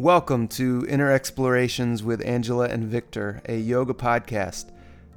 Welcome 0.00 0.46
to 0.50 0.86
Inner 0.88 1.10
Explorations 1.10 2.04
with 2.04 2.24
Angela 2.24 2.68
and 2.68 2.84
Victor, 2.84 3.42
a 3.46 3.58
yoga 3.58 3.94
podcast. 3.94 4.66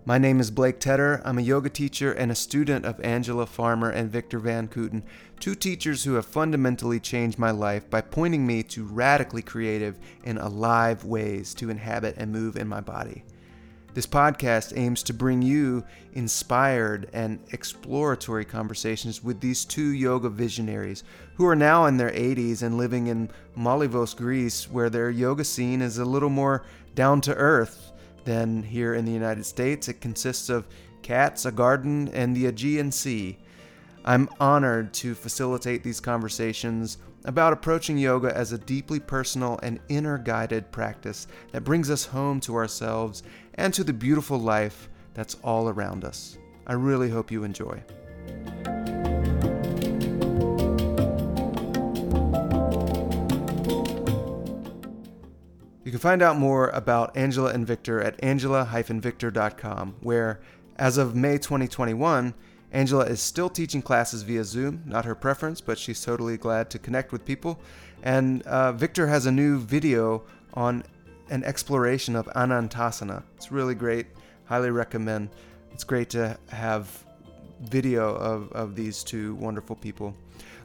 My 0.06 0.18
name 0.18 0.40
is 0.40 0.50
Blake 0.50 0.80
Tedder. 0.80 1.22
I'm 1.24 1.38
a 1.38 1.44
yoga 1.44 1.70
teacher 1.70 2.12
and 2.12 2.32
a 2.32 2.36
student 2.36 2.84
of 2.84 3.00
Angela 3.02 3.46
Farmer 3.46 3.92
and 3.92 4.10
Victor 4.10 4.40
Van 4.40 4.68
Kooten, 4.68 5.04
two 5.40 5.54
teachers 5.54 6.04
who 6.04 6.16
have 6.16 6.26
fundamentally 6.26 7.00
changed 7.00 7.38
my 7.38 7.52
life 7.52 7.92
by 7.92 8.02
pointing 8.02 8.48
me 8.48 8.64
to 8.64 8.84
radically 8.84 9.44
creative 9.44 10.00
and 10.24 10.40
alive 10.40 11.06
ways 11.06 11.54
to 11.54 11.70
inhabit 11.70 12.16
and 12.18 12.32
move 12.32 12.58
in 12.58 12.68
my 12.68 12.82
body. 12.82 13.24
This 13.94 14.08
podcast 14.08 14.78
aims 14.78 15.04
to 15.04 15.14
bring 15.14 15.42
you 15.42 15.84
inspired 16.14 17.10
and 17.12 17.40
exploratory 17.52 18.46
conversations 18.46 19.22
with 19.22 19.42
these 19.42 19.66
two 19.66 19.92
yoga 19.92 20.30
visionaries 20.30 21.04
who 21.36 21.46
are 21.46 21.58
now 21.58 21.88
in 21.88 21.98
their 21.98 22.12
80s 22.12 22.64
and 22.64 22.78
living 22.78 23.08
in 23.08 23.30
Molyvos, 23.58 24.16
Greece, 24.16 24.72
where 24.72 24.90
their 24.90 25.10
yoga 25.10 25.44
scene 25.44 25.82
is 25.82 25.98
a 25.98 26.06
little 26.06 26.30
more 26.30 26.64
down 26.96 27.20
to 27.20 27.36
earth 27.36 27.92
than 28.24 28.64
here 28.64 28.94
in 28.94 29.04
the 29.04 29.12
United 29.12 29.46
States. 29.46 29.90
It 29.90 30.00
consists 30.00 30.48
of 30.48 30.70
cats, 31.02 31.46
a 31.46 31.52
garden, 31.52 32.08
and 32.14 32.34
the 32.34 32.46
Aegean 32.46 32.94
Sea. 32.94 33.38
I'm 34.06 34.30
honored 34.40 34.94
to 34.96 35.14
facilitate 35.14 35.84
these 35.84 36.00
conversations 36.00 36.98
about 37.26 37.54
approaching 37.54 37.98
yoga 37.98 38.36
as 38.36 38.52
a 38.52 38.58
deeply 38.58 39.00
personal 39.00 39.60
and 39.62 39.80
inner 39.90 40.18
guided 40.18 40.72
practice 40.72 41.28
that 41.52 41.64
brings 41.64 41.90
us 41.90 42.06
home 42.06 42.40
to 42.42 42.56
ourselves 42.56 43.24
and 43.56 43.74
to 43.74 43.84
the 43.84 43.94
beautiful 43.94 44.38
life 44.38 44.90
that's 45.14 45.36
all 45.44 45.70
around 45.70 46.04
us. 46.04 46.38
I 46.68 46.74
really 46.74 47.10
hope 47.10 47.32
you 47.32 47.44
enjoy. 47.44 47.84
You 55.84 55.92
can 55.92 56.00
find 56.00 56.22
out 56.22 56.38
more 56.38 56.70
about 56.70 57.18
Angela 57.18 57.52
and 57.52 57.68
Victor 57.68 58.00
at 58.00 58.24
angela-victor.com, 58.24 59.96
where, 60.00 60.40
as 60.78 60.98
of 60.98 61.16
May 61.16 61.38
2021, 61.38 62.34
Angela 62.72 63.04
is 63.06 63.20
still 63.20 63.50
teaching 63.50 63.82
classes 63.82 64.22
via 64.24 64.46
Zoom, 64.46 64.84
not 64.86 65.04
her 65.04 65.16
preference, 65.16 65.60
but 65.60 65.78
she's 65.78 66.02
totally 66.02 66.38
glad 66.38 66.70
to 66.70 66.80
connect 66.80 67.12
with 67.12 67.26
people. 67.26 67.60
And 68.04 68.42
uh, 68.44 68.72
Victor 68.72 69.08
has 69.08 69.26
a 69.26 69.32
new 69.32 69.60
video 69.60 70.24
on 70.54 70.84
an 71.32 71.44
exploration 71.44 72.16
of 72.16 72.28
Anantasana. 72.28 73.24
It's 73.38 73.52
really 73.52 73.74
great. 73.74 74.06
Highly 74.46 74.70
recommend. 74.70 75.30
It's 75.72 75.84
great 75.84 76.10
to 76.12 76.38
have 76.50 77.06
video 77.62 78.14
of, 78.16 78.52
of 78.52 78.76
these 78.76 79.04
two 79.04 79.36
wonderful 79.36 79.76
people. 79.76 80.14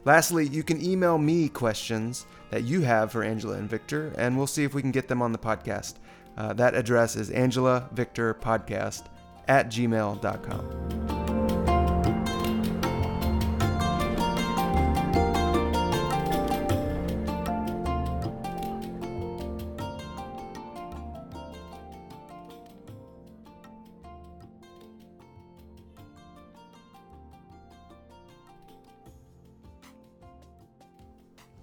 Lastly, 0.04 0.46
you 0.46 0.62
can 0.62 0.84
email 0.84 1.18
me 1.18 1.48
questions 1.48 2.26
that 2.50 2.64
you 2.64 2.82
have 2.82 3.12
for 3.12 3.22
Angela 3.22 3.54
and 3.54 3.68
Victor, 3.68 4.12
and 4.18 4.36
we'll 4.36 4.46
see 4.46 4.64
if 4.64 4.74
we 4.74 4.82
can 4.82 4.92
get 4.92 5.08
them 5.08 5.22
on 5.22 5.32
the 5.32 5.38
podcast. 5.38 5.94
Uh, 6.36 6.52
that 6.52 6.74
address 6.74 7.16
is 7.16 7.30
angelavictorpodcast 7.30 7.92
Victor 7.92 8.34
Podcast 8.34 9.04
at 9.48 9.68
gmail.com. 9.68 11.15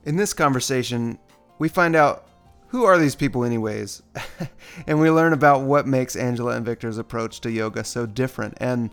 In 0.06 0.18
this 0.18 0.34
conversation, 0.34 1.18
we 1.60 1.70
find 1.70 1.96
out 1.96 2.28
who 2.68 2.84
are 2.84 2.98
these 2.98 3.16
people, 3.16 3.46
anyways? 3.46 4.02
and 4.88 5.00
we 5.00 5.10
learn 5.10 5.32
about 5.32 5.62
what 5.62 5.88
makes 5.88 6.16
Angela 6.16 6.56
and 6.56 6.66
Victor's 6.66 6.98
approach 6.98 7.40
to 7.42 7.52
yoga 7.52 7.84
so 7.84 8.06
different 8.06 8.56
and 8.58 8.90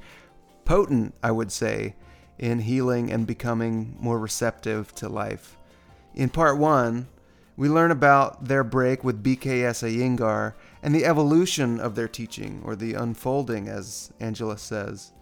potent, 0.65 1.15
I 1.23 1.33
would 1.33 1.51
say, 1.51 1.97
in 2.39 2.61
healing 2.61 3.11
and 3.11 3.27
becoming 3.27 3.97
more 3.99 4.19
receptive 4.19 4.95
to 4.97 5.09
life. 5.09 5.57
In 6.15 6.29
part 6.29 6.59
one, 6.59 7.09
we 7.57 7.69
learn 7.69 7.91
about 7.91 8.45
their 8.45 8.63
break 8.63 9.03
with 9.03 9.23
BKS 9.23 9.83
Iyengar 9.83 10.55
and 10.83 10.95
the 10.95 11.05
evolution 11.05 11.81
of 11.81 11.95
their 11.95 12.09
teaching, 12.09 12.63
or 12.65 12.77
the 12.77 12.95
unfolding, 12.95 13.69
as 13.69 14.13
Angela 14.21 14.59
says. 14.59 15.13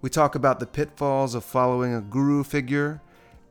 We 0.00 0.10
talk 0.10 0.34
about 0.34 0.58
the 0.58 0.66
pitfalls 0.66 1.34
of 1.34 1.44
following 1.44 1.94
a 1.94 2.00
guru 2.00 2.42
figure 2.42 3.00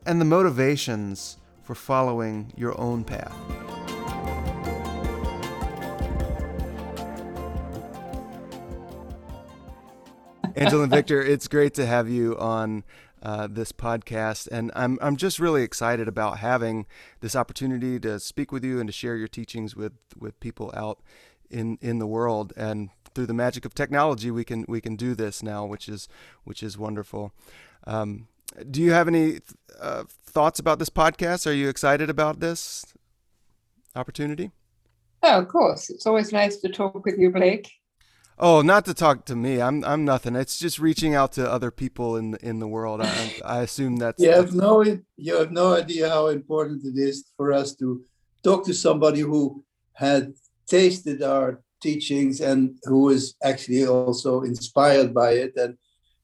and 0.06 0.20
the 0.20 0.26
motivations 0.26 1.38
for 1.64 1.76
following 1.76 2.52
your 2.56 2.80
own 2.80 3.04
path. 3.04 3.36
Angela 10.56 10.84
and 10.84 10.92
Victor, 10.92 11.22
it's 11.22 11.48
great 11.48 11.74
to 11.76 11.86
have 11.86 12.10
you 12.10 12.38
on 12.38 12.84
uh, 13.24 13.48
this 13.50 13.72
podcast, 13.72 14.48
and 14.52 14.72
I'm 14.76 14.98
I'm 15.02 15.16
just 15.16 15.40
really 15.40 15.64
excited 15.64 16.08
about 16.08 16.40
having 16.40 16.88
this 17.20 17.36
opportunity 17.36 18.00
to 18.00 18.20
speak 18.20 18.52
with 18.52 18.64
you 18.64 18.80
and 18.80 18.88
to 18.88 18.94
share 18.94 19.16
your 19.16 19.28
teachings 19.28 19.76
with 19.76 19.94
with 20.20 20.40
people 20.40 20.72
out 20.76 21.00
in 21.50 21.78
in 21.82 22.00
the 22.00 22.08
world. 22.08 22.54
And 22.58 22.90
through 23.14 23.28
the 23.28 23.34
magic 23.34 23.66
of 23.66 23.74
technology, 23.74 24.32
we 24.32 24.44
can 24.44 24.66
we 24.68 24.82
can 24.82 24.96
do 24.96 25.16
this 25.16 25.44
now, 25.44 25.66
which 25.66 25.88
is 25.88 26.08
which 26.44 26.64
is 26.64 26.78
wonderful. 26.78 27.32
Um, 27.86 28.28
do 28.70 28.82
you 28.82 28.92
have 28.92 29.08
any 29.08 29.40
uh, 29.80 30.04
thoughts 30.26 30.60
about 30.60 30.80
this 30.80 30.90
podcast? 30.90 31.48
Are 31.48 31.54
you 31.54 31.70
excited 31.70 32.10
about 32.10 32.40
this 32.40 32.86
opportunity? 33.96 34.52
Oh, 35.24 35.40
of 35.40 35.48
course. 35.48 35.90
It's 35.90 36.06
always 36.06 36.32
nice 36.32 36.58
to 36.58 36.70
talk 36.70 37.06
with 37.06 37.18
you, 37.18 37.32
Blake. 37.32 37.70
Oh, 38.40 38.62
not 38.62 38.86
to 38.86 38.94
talk 38.96 39.26
to 39.26 39.36
me. 39.36 39.62
I'm 39.62 39.84
I'm 39.86 40.04
nothing. 40.04 40.36
It's 40.36 40.58
just 40.58 40.80
reaching 40.80 41.14
out 41.14 41.34
to 41.34 41.50
other 41.50 41.70
people 41.70 42.18
in 42.18 42.36
in 42.42 42.60
the 42.60 42.68
world. 42.68 43.02
I, 43.02 43.36
I 43.46 43.62
assume 43.62 43.98
that's 43.98 44.22
you 44.22 44.32
have 44.32 44.56
no 44.56 44.84
you 45.16 45.36
have 45.36 45.52
no 45.52 45.76
idea 45.76 46.10
how 46.10 46.28
important 46.28 46.84
it 46.84 46.98
is 46.98 47.26
for 47.38 47.54
us 47.54 47.76
to 47.76 48.04
talk 48.44 48.66
to 48.66 48.74
somebody 48.74 49.20
who 49.20 49.64
had 49.94 50.34
tasted 50.68 51.22
our 51.22 51.62
teachings 51.84 52.42
and 52.42 52.78
who 52.84 53.10
is 53.10 53.36
actually 53.44 53.86
also 53.86 54.42
inspired 54.42 55.14
by 55.14 55.34
it 55.34 55.54
and 55.56 55.78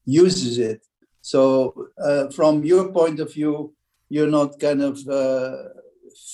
uses 0.04 0.58
it. 0.58 0.84
So, 1.28 1.90
uh, 2.02 2.30
from 2.30 2.64
your 2.64 2.90
point 2.90 3.20
of 3.20 3.34
view, 3.34 3.74
you're 4.08 4.30
not 4.30 4.58
kind 4.58 4.80
of 4.80 5.06
uh, 5.06 5.56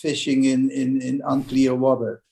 fishing 0.00 0.44
in, 0.44 0.70
in, 0.70 1.02
in 1.02 1.20
unclear 1.26 1.74
water. 1.74 2.22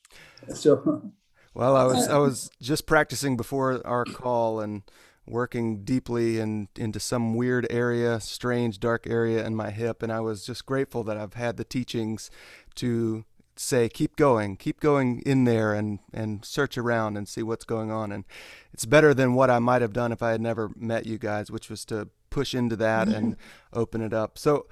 So, 0.54 1.10
well, 1.54 1.76
I 1.76 1.82
was 1.82 2.06
I 2.06 2.18
was 2.18 2.50
just 2.60 2.86
practicing 2.86 3.36
before 3.36 3.84
our 3.84 4.04
call 4.04 4.60
and 4.60 4.82
working 5.26 5.82
deeply 5.84 6.38
and 6.38 6.68
in, 6.76 6.84
into 6.84 7.00
some 7.00 7.34
weird 7.34 7.66
area, 7.68 8.20
strange 8.20 8.78
dark 8.78 9.08
area 9.08 9.44
in 9.44 9.56
my 9.56 9.70
hip, 9.70 10.00
and 10.00 10.12
I 10.12 10.20
was 10.20 10.46
just 10.46 10.64
grateful 10.64 11.02
that 11.02 11.16
I've 11.16 11.34
had 11.34 11.56
the 11.56 11.64
teachings 11.64 12.30
to 12.76 13.24
say 13.54 13.88
keep 13.88 14.16
going 14.16 14.56
keep 14.56 14.80
going 14.80 15.20
in 15.26 15.44
there 15.44 15.74
and 15.74 15.98
and 16.12 16.44
search 16.44 16.78
around 16.78 17.16
and 17.16 17.28
see 17.28 17.42
what's 17.42 17.64
going 17.64 17.90
on 17.90 18.10
and 18.10 18.24
it's 18.72 18.86
better 18.86 19.12
than 19.12 19.34
what 19.34 19.50
i 19.50 19.58
might 19.58 19.82
have 19.82 19.92
done 19.92 20.10
if 20.10 20.22
i 20.22 20.30
had 20.30 20.40
never 20.40 20.70
met 20.74 21.06
you 21.06 21.18
guys 21.18 21.50
which 21.50 21.68
was 21.68 21.84
to 21.84 22.08
push 22.32 22.54
into 22.54 22.74
that 22.76 23.06
and 23.06 23.36
open 23.72 24.02
it 24.02 24.12
up. 24.12 24.38
So 24.38 24.66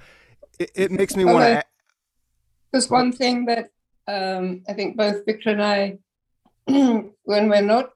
it, 0.58 0.70
it 0.74 0.90
makes 0.90 1.14
me 1.14 1.24
want 1.24 1.44
to. 1.44 1.64
There's 2.72 2.90
one 2.90 3.12
thing 3.12 3.46
that 3.46 3.70
um, 4.08 4.62
I 4.68 4.72
think 4.72 4.96
both 4.96 5.24
Victor 5.24 5.50
and 5.50 5.62
I, 5.62 5.98
when 6.66 7.48
we're 7.48 7.62
not 7.62 7.90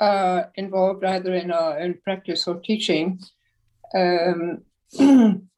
uh, 0.00 0.44
involved 0.56 1.04
either 1.04 1.34
in 1.34 1.52
our 1.52 1.78
own 1.78 1.98
practice 2.02 2.48
or 2.48 2.56
teaching, 2.60 3.20
um, 3.94 4.62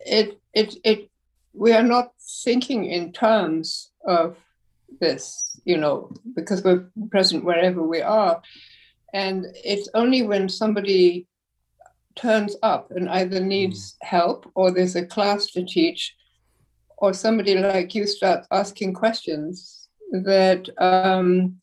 it 0.00 0.40
it 0.52 0.74
it 0.84 1.10
we 1.54 1.72
are 1.72 1.82
not 1.82 2.12
thinking 2.44 2.84
in 2.84 3.12
terms 3.12 3.90
of 4.06 4.36
this, 5.00 5.60
you 5.64 5.76
know, 5.76 6.10
because 6.34 6.62
we're 6.62 6.88
present 7.10 7.44
wherever 7.44 7.82
we 7.82 8.00
are. 8.00 8.42
And 9.12 9.46
it's 9.64 9.88
only 9.94 10.22
when 10.22 10.48
somebody 10.48 11.26
turns 12.14 12.56
up 12.62 12.90
and 12.90 13.08
either 13.08 13.40
needs 13.40 13.92
mm. 13.92 14.06
help 14.06 14.50
or 14.54 14.70
there's 14.70 14.96
a 14.96 15.06
class 15.06 15.46
to 15.52 15.64
teach 15.64 16.14
or 16.98 17.12
somebody 17.12 17.56
like 17.56 17.94
you 17.94 18.06
starts 18.06 18.46
asking 18.50 18.94
questions 18.94 19.88
that 20.12 20.68
um, 20.78 21.58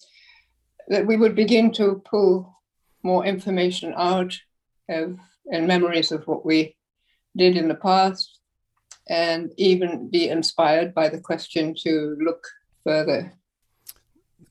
that 0.88 1.06
we 1.06 1.16
would 1.16 1.36
begin 1.36 1.72
to 1.72 2.02
pull 2.04 2.60
more 3.04 3.26
information 3.26 3.94
out 3.96 4.36
of 4.90 5.18
and 5.52 5.68
memories 5.68 6.12
of 6.12 6.28
what 6.28 6.46
we 6.46 6.76
did 7.38 7.56
in 7.56 7.68
the 7.68 7.76
past 7.76 8.39
and 9.10 9.52
even 9.58 10.10
be 10.10 10.30
inspired 10.30 10.94
by 10.94 11.10
the 11.10 11.20
question 11.20 11.74
to 11.84 12.16
look 12.20 12.46
further 12.84 13.34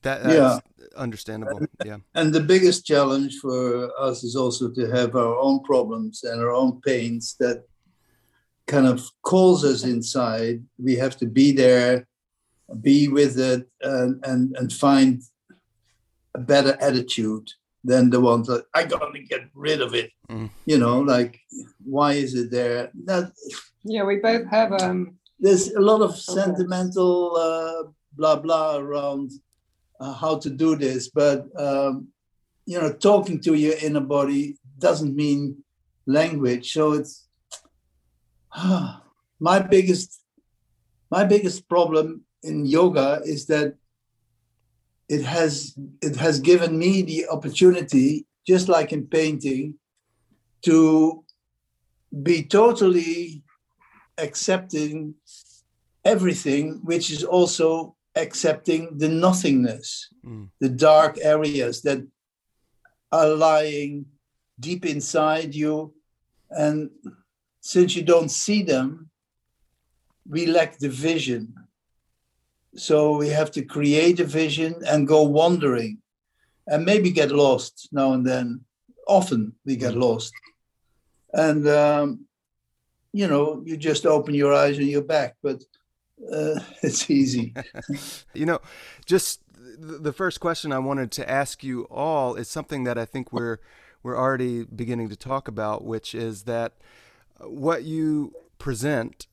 that, 0.01 0.23
that's 0.23 0.35
yeah. 0.35 0.59
understandable. 0.95 1.57
And, 1.57 1.69
yeah. 1.85 1.97
And 2.15 2.33
the 2.33 2.39
biggest 2.39 2.85
challenge 2.85 3.37
for 3.39 3.91
us 3.99 4.23
is 4.23 4.35
also 4.35 4.69
to 4.69 4.89
have 4.91 5.15
our 5.15 5.35
own 5.35 5.61
problems 5.63 6.23
and 6.23 6.41
our 6.41 6.51
own 6.51 6.79
pains 6.81 7.35
that 7.39 7.65
kind 8.67 8.87
of 8.87 9.05
calls 9.23 9.65
us 9.65 9.83
inside. 9.83 10.63
We 10.77 10.95
have 10.95 11.17
to 11.17 11.25
be 11.25 11.51
there 11.51 12.07
be 12.81 13.07
with 13.07 13.39
it, 13.39 13.67
and 13.81 14.23
and, 14.25 14.55
and 14.55 14.71
find 14.71 15.23
a 16.35 16.39
better 16.39 16.77
attitude 16.79 17.49
than 17.83 18.09
the 18.09 18.19
ones 18.19 18.47
that 18.47 18.65
I 18.73 18.83
gotta 18.85 19.19
get 19.19 19.41
rid 19.53 19.81
of 19.81 19.93
it. 19.93 20.11
Mm. 20.29 20.49
You 20.65 20.77
know, 20.77 20.99
like 20.99 21.39
why 21.83 22.13
is 22.13 22.35
it 22.35 22.51
there? 22.51 22.91
That 23.05 23.31
yeah, 23.83 24.03
we 24.03 24.17
both 24.17 24.47
have 24.47 24.73
um. 24.73 25.15
There's 25.39 25.71
a 25.71 25.79
lot 25.79 26.01
of 26.01 26.17
sentimental 26.17 27.35
uh, 27.37 27.89
blah 28.13 28.35
blah 28.35 28.77
around 28.77 29.31
uh, 29.99 30.13
how 30.13 30.37
to 30.39 30.49
do 30.49 30.75
this, 30.75 31.09
but 31.09 31.47
um, 31.57 32.09
you 32.65 32.79
know, 32.79 32.91
talking 32.91 33.39
to 33.41 33.53
your 33.53 33.75
inner 33.81 34.01
body 34.01 34.57
doesn't 34.77 35.15
mean 35.15 35.63
language. 36.05 36.73
So 36.73 36.93
it's 36.93 37.27
uh, 38.55 38.97
my 39.39 39.59
biggest 39.59 40.21
my 41.09 41.23
biggest 41.23 41.67
problem 41.67 42.25
in 42.43 42.65
yoga 42.65 43.21
is 43.25 43.45
that 43.47 43.75
it 45.09 45.23
has 45.23 45.75
it 46.01 46.15
has 46.15 46.39
given 46.39 46.77
me 46.77 47.01
the 47.01 47.27
opportunity 47.27 48.25
just 48.47 48.69
like 48.69 48.93
in 48.93 49.05
painting 49.05 49.73
to 50.61 51.23
be 52.23 52.43
totally 52.43 53.43
accepting 54.17 55.13
everything 56.05 56.79
which 56.83 57.11
is 57.11 57.23
also 57.23 57.95
accepting 58.15 58.97
the 58.97 59.09
nothingness 59.09 60.09
mm. 60.25 60.47
the 60.59 60.69
dark 60.69 61.17
areas 61.21 61.81
that 61.81 62.05
are 63.11 63.29
lying 63.29 64.05
deep 64.59 64.85
inside 64.85 65.55
you 65.55 65.93
and 66.51 66.89
since 67.61 67.95
you 67.95 68.03
don't 68.03 68.29
see 68.29 68.61
them 68.63 69.09
we 70.27 70.45
lack 70.45 70.77
the 70.77 70.89
vision 70.89 71.53
so 72.75 73.17
we 73.17 73.29
have 73.29 73.51
to 73.51 73.63
create 73.63 74.19
a 74.19 74.25
vision 74.25 74.75
and 74.87 75.07
go 75.07 75.23
wandering 75.23 75.97
and 76.67 76.85
maybe 76.85 77.11
get 77.11 77.31
lost 77.31 77.89
now 77.91 78.13
and 78.13 78.25
then. 78.25 78.61
Often 79.07 79.53
we 79.65 79.75
get 79.75 79.95
mm. 79.95 80.01
lost. 80.01 80.33
And, 81.33 81.67
um, 81.67 82.25
you 83.11 83.27
know, 83.27 83.63
you 83.65 83.75
just 83.75 84.05
open 84.05 84.35
your 84.35 84.53
eyes 84.53 84.77
and 84.77 84.87
you're 84.87 85.01
back, 85.01 85.35
but 85.41 85.63
uh, 86.31 86.59
it's 86.83 87.09
easy. 87.09 87.53
you 88.33 88.45
know, 88.45 88.59
just 89.05 89.41
the 89.79 90.13
first 90.13 90.39
question 90.39 90.71
I 90.71 90.79
wanted 90.79 91.11
to 91.13 91.29
ask 91.29 91.63
you 91.63 91.83
all 91.89 92.35
is 92.35 92.49
something 92.49 92.83
that 92.83 92.97
I 92.97 93.05
think 93.05 93.31
we're 93.31 93.59
we're 94.01 94.17
already 94.17 94.63
beginning 94.63 95.09
to 95.09 95.15
talk 95.15 95.47
about, 95.47 95.83
which 95.83 96.15
is 96.15 96.43
that 96.43 96.73
what 97.39 97.83
you 97.83 98.33
present 98.57 99.27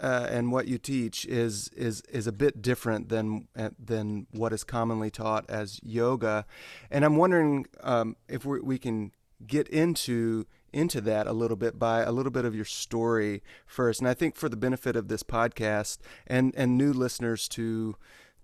uh, 0.00 0.26
and 0.30 0.52
what 0.52 0.68
you 0.68 0.78
teach 0.78 1.24
is 1.26 1.68
is 1.76 2.02
is 2.02 2.26
a 2.26 2.32
bit 2.32 2.62
different 2.62 3.08
than 3.08 3.48
uh, 3.56 3.70
than 3.78 4.26
what 4.32 4.52
is 4.52 4.64
commonly 4.64 5.10
taught 5.10 5.44
as 5.48 5.80
yoga, 5.82 6.46
and 6.90 7.04
I'm 7.04 7.16
wondering 7.16 7.66
um, 7.82 8.16
if 8.28 8.44
we 8.44 8.78
can 8.78 9.12
get 9.46 9.68
into 9.68 10.46
into 10.72 11.00
that 11.00 11.26
a 11.26 11.32
little 11.32 11.56
bit 11.56 11.78
by 11.78 12.02
a 12.02 12.12
little 12.12 12.32
bit 12.32 12.44
of 12.44 12.54
your 12.54 12.64
story 12.64 13.42
first, 13.66 14.00
and 14.00 14.08
I 14.08 14.14
think 14.14 14.36
for 14.36 14.48
the 14.48 14.56
benefit 14.56 14.96
of 14.96 15.08
this 15.08 15.22
podcast 15.22 15.98
and 16.26 16.54
and 16.56 16.76
new 16.76 16.92
listeners 16.92 17.48
to 17.48 17.96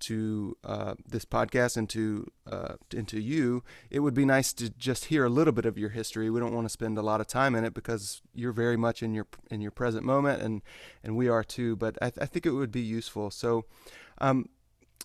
to 0.05 0.57
uh, 0.65 0.95
this 1.07 1.25
podcast 1.25 1.77
and 1.77 1.89
to 1.91 2.31
uh, 2.51 2.75
into 2.93 3.21
you, 3.21 3.63
it 3.91 4.01
would 4.01 4.15
be 4.15 4.25
nice 4.25 4.53
to 4.55 4.71
just 4.71 5.07
hear 5.07 5.25
a 5.25 5.29
little 5.29 5.53
bit 5.53 5.65
of 5.65 5.79
your 5.79 5.91
history. 5.91 6.31
We 6.31 6.41
don't 6.41 6.55
want 6.55 6.67
to 6.67 6.73
spend 6.73 6.99
a 6.99 7.03
lot 7.03 7.21
of 7.21 7.27
time 7.27 7.55
in 7.55 7.65
it 7.65 7.75
because 7.75 8.23
you're 8.35 8.53
very 8.53 8.77
much 8.77 9.03
in 9.03 9.15
your 9.15 9.27
in 9.51 9.61
your 9.61 9.71
present 9.71 10.05
moment, 10.05 10.43
and 10.43 10.63
and 11.03 11.17
we 11.17 11.29
are 11.29 11.45
too. 11.45 11.77
But 11.77 11.97
I, 12.03 12.11
th- 12.11 12.23
I 12.23 12.27
think 12.27 12.47
it 12.47 12.53
would 12.53 12.71
be 12.71 12.81
useful. 12.81 13.31
So, 13.31 13.65
um, 14.19 14.49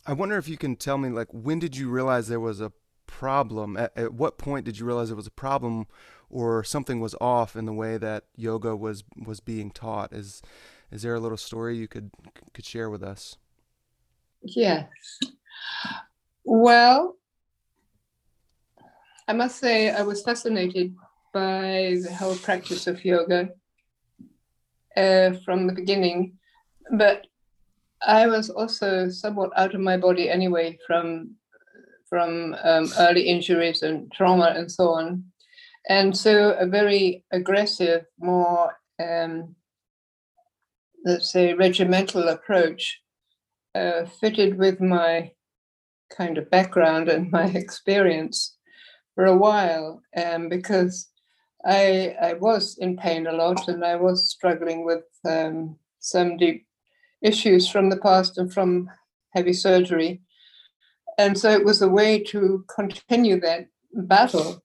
I 0.06 0.14
wonder 0.14 0.38
if 0.38 0.48
you 0.48 0.58
can 0.58 0.76
tell 0.76 0.98
me 0.98 1.10
like 1.10 1.28
when 1.32 1.60
did 1.60 1.78
you 1.78 1.90
realize 1.90 2.28
there 2.28 2.40
was 2.40 2.62
a 2.62 2.72
problem? 3.08 3.78
At, 3.78 3.98
at 3.98 4.14
what 4.14 4.38
point 4.38 4.66
did 4.66 4.80
you 4.80 4.86
realize 4.86 5.12
it 5.12 5.16
was 5.16 5.28
a 5.28 5.32
problem, 5.32 5.88
or 6.30 6.64
something 6.64 7.00
was 7.00 7.16
off 7.22 7.56
in 7.56 7.66
the 7.66 7.74
way 7.74 7.98
that 7.98 8.26
yoga 8.36 8.76
was 8.76 9.04
was 9.26 9.40
being 9.40 9.72
taught? 9.72 10.14
Is 10.14 10.42
is 10.92 11.04
there 11.04 11.16
a 11.16 11.20
little 11.20 11.38
story 11.38 11.78
you 11.78 11.88
could 11.88 12.12
could 12.54 12.66
share 12.66 12.90
with 12.90 13.04
us? 13.04 13.38
Yes. 14.42 14.88
Well, 16.44 17.16
I 19.28 19.34
must 19.34 19.60
say 19.60 19.92
I 19.92 20.02
was 20.02 20.24
fascinated 20.24 20.96
by 21.34 21.98
the 22.02 22.12
whole 22.12 22.36
practice 22.36 22.88
of 22.88 23.06
yoga 23.06 23.50
uh, 24.98 25.34
from 25.46 25.68
the 25.68 25.74
beginning, 25.74 26.38
but 26.92 27.28
I 28.02 28.28
was 28.28 28.50
also 28.50 29.10
somewhat 29.10 29.52
out 29.56 29.76
of 29.76 29.82
my 29.82 29.98
body 29.98 30.30
anyway 30.30 30.78
from 30.88 31.36
from 32.10 32.56
um, 32.64 32.92
early 32.98 33.22
injuries 33.22 33.84
and 33.84 34.12
trauma 34.12 34.54
and 34.58 34.72
so 34.72 34.90
on, 34.90 35.24
and 35.90 36.18
so 36.18 36.54
a 36.54 36.66
very 36.66 37.24
aggressive, 37.32 38.06
more 38.20 38.74
um, 39.00 39.56
let's 41.06 41.32
say 41.32 41.54
regimental 41.54 42.30
approach 42.30 43.00
uh, 43.76 44.06
fitted 44.06 44.58
with 44.58 44.80
my 44.80 45.32
kind 46.16 46.38
of 46.38 46.50
background 46.50 47.10
and 47.10 47.32
my 47.32 47.46
experience 47.56 48.58
for 49.16 49.26
a 49.26 49.38
while 49.38 50.02
um, 50.18 50.50
because 50.50 51.08
I, 51.66 52.16
I 52.22 52.34
was 52.34 52.78
in 52.78 52.98
pain 52.98 53.28
a 53.28 53.34
lot 53.34 53.68
and 53.68 53.84
I 53.84 53.96
was 53.96 54.30
struggling 54.30 54.86
with 54.86 55.04
um, 55.26 55.78
some 56.00 56.38
deep 56.38 56.66
issues 57.22 57.70
from 57.70 57.90
the 57.90 57.98
past 57.98 58.38
and 58.38 58.52
from 58.52 58.90
heavy 59.32 59.54
surgery. 59.54 60.22
And 61.18 61.38
so 61.38 61.50
it 61.52 61.66
was 61.66 61.82
a 61.82 61.90
way 61.90 62.24
to 62.26 62.64
continue 62.74 63.40
that 63.42 63.68
battle. 63.94 64.64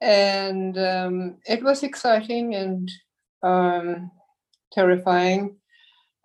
And 0.00 0.78
um, 0.78 1.36
it 1.46 1.62
was 1.62 1.82
exciting 1.82 2.54
and 2.54 2.90
um, 3.42 4.10
terrifying 4.72 5.56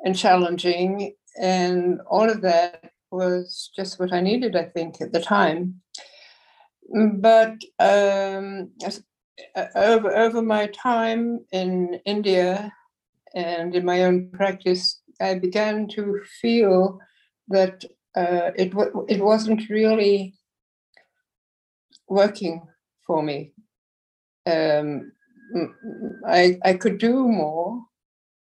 and 0.05 0.17
challenging 0.17 1.15
and 1.39 2.01
all 2.09 2.29
of 2.29 2.41
that 2.41 2.91
was 3.11 3.69
just 3.75 3.99
what 3.99 4.13
I 4.13 4.21
needed, 4.21 4.55
I 4.55 4.65
think, 4.65 5.01
at 5.01 5.11
the 5.13 5.21
time. 5.21 5.81
But 7.19 7.61
um, 7.79 8.71
uh, 9.55 9.65
over 9.75 10.15
over 10.15 10.41
my 10.41 10.67
time 10.67 11.45
in 11.51 11.99
India 12.05 12.71
and 13.33 13.75
in 13.75 13.85
my 13.85 14.03
own 14.03 14.29
practice, 14.31 15.01
I 15.21 15.35
began 15.35 15.87
to 15.89 16.21
feel 16.41 16.99
that 17.47 17.83
uh, 18.15 18.51
it 18.55 18.73
it 19.07 19.21
wasn't 19.23 19.69
really 19.69 20.35
working 22.07 22.61
for 23.07 23.23
me. 23.23 23.53
Um, 24.45 25.11
I 26.27 26.59
I 26.63 26.73
could 26.73 26.97
do 26.97 27.27
more, 27.27 27.81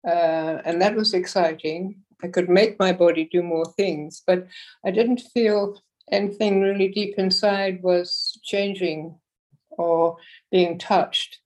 uh, 0.06 0.60
and 0.64 0.80
that 0.82 0.94
was 0.94 1.14
exciting. 1.14 2.02
I 2.22 2.28
could 2.28 2.48
make 2.48 2.78
my 2.78 2.92
body 2.92 3.28
do 3.30 3.42
more 3.42 3.66
things, 3.76 4.22
but 4.26 4.46
I 4.84 4.90
didn't 4.90 5.22
feel 5.34 5.80
anything 6.10 6.62
really 6.62 6.88
deep 6.88 7.14
inside 7.18 7.82
was 7.82 8.38
changing 8.42 9.18
or 9.70 10.16
being 10.50 10.78
touched. 10.78 11.40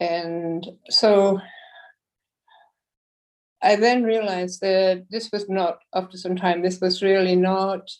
And 0.00 0.66
so 0.88 1.40
I 3.62 3.76
then 3.76 4.02
realized 4.02 4.60
that 4.60 5.06
this 5.10 5.30
was 5.32 5.48
not, 5.48 5.78
after 5.94 6.16
some 6.16 6.36
time, 6.36 6.62
this 6.62 6.80
was 6.80 7.02
really 7.02 7.36
not 7.36 7.90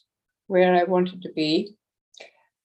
where 0.47 0.75
I 0.75 0.85
wanted 0.85 1.23
to 1.23 1.33
be. 1.33 1.77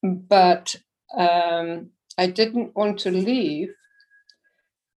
But 0.04 0.76
um, 1.16 1.92
I 2.18 2.28
didn't 2.28 2.76
want 2.76 3.00
to 3.00 3.12
leave 3.12 3.70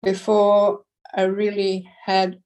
before 0.03 0.83
I 1.15 1.23
really 1.23 1.89
had 2.05 2.41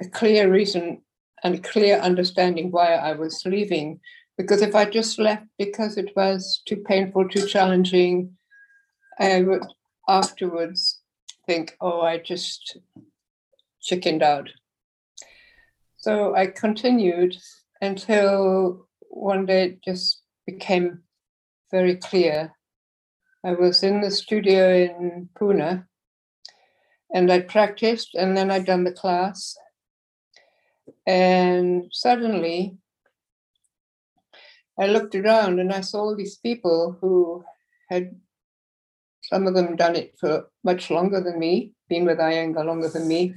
a 0.00 0.08
clear 0.08 0.50
reason 0.50 1.02
and 1.42 1.54
a 1.54 1.58
clear 1.58 1.98
understanding 1.98 2.70
why 2.70 2.94
I 2.94 3.12
was 3.12 3.42
leaving. 3.44 4.00
Because 4.36 4.62
if 4.62 4.74
I 4.74 4.86
just 4.86 5.18
left 5.18 5.46
because 5.58 5.98
it 5.98 6.12
was 6.16 6.62
too 6.66 6.76
painful, 6.76 7.28
too 7.28 7.46
challenging, 7.46 8.36
I 9.18 9.42
would 9.42 9.64
afterwards 10.08 11.00
think, 11.46 11.76
oh, 11.80 12.00
I 12.00 12.18
just 12.18 12.78
chickened 13.82 14.22
out. 14.22 14.48
So 15.98 16.34
I 16.34 16.46
continued 16.46 17.36
until 17.82 18.88
one 19.10 19.44
day 19.46 19.64
it 19.64 19.84
just 19.84 20.22
became 20.46 21.02
very 21.70 21.96
clear. 21.96 22.52
I 23.44 23.52
was 23.52 23.82
in 23.82 24.00
the 24.00 24.10
studio 24.10 24.74
in 24.74 25.28
Pune 25.38 25.84
and 27.12 27.32
I 27.32 27.40
practiced 27.40 28.14
and 28.14 28.36
then 28.36 28.50
I'd 28.50 28.66
done 28.66 28.84
the 28.84 28.92
class 28.92 29.56
and 31.06 31.84
suddenly, 31.92 32.76
I 34.78 34.86
looked 34.86 35.14
around 35.14 35.60
and 35.60 35.72
I 35.72 35.80
saw 35.80 36.00
all 36.00 36.16
these 36.16 36.36
people 36.36 36.96
who 37.00 37.44
had, 37.90 38.14
some 39.22 39.46
of 39.46 39.54
them 39.54 39.76
done 39.76 39.96
it 39.96 40.14
for 40.18 40.48
much 40.64 40.90
longer 40.90 41.20
than 41.20 41.38
me, 41.38 41.72
been 41.88 42.04
with 42.04 42.18
Iyengar 42.18 42.64
longer 42.64 42.88
than 42.88 43.06
me. 43.06 43.34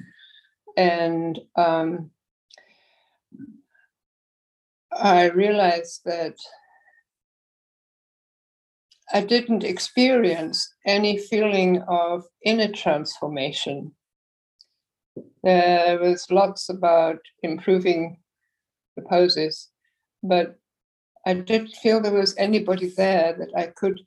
And 0.78 1.40
um, 1.56 2.12
I 4.92 5.26
realized 5.26 6.02
that 6.06 6.36
I 9.14 9.22
didn't 9.22 9.64
experience 9.64 10.74
any 10.86 11.18
feeling 11.18 11.82
of 11.88 12.26
inner 12.44 12.72
transformation. 12.72 13.94
There 15.44 16.00
was 16.00 16.32
lots 16.32 16.70
about 16.70 17.20
improving 17.42 18.18
the 18.96 19.04
poses, 19.04 19.70
but 20.22 20.58
I 21.26 21.34
didn't 21.34 21.76
feel 21.82 22.02
there 22.02 22.14
was 22.14 22.36
anybody 22.38 22.88
there 22.90 23.34
that 23.34 23.52
I 23.56 23.68
could 23.68 24.02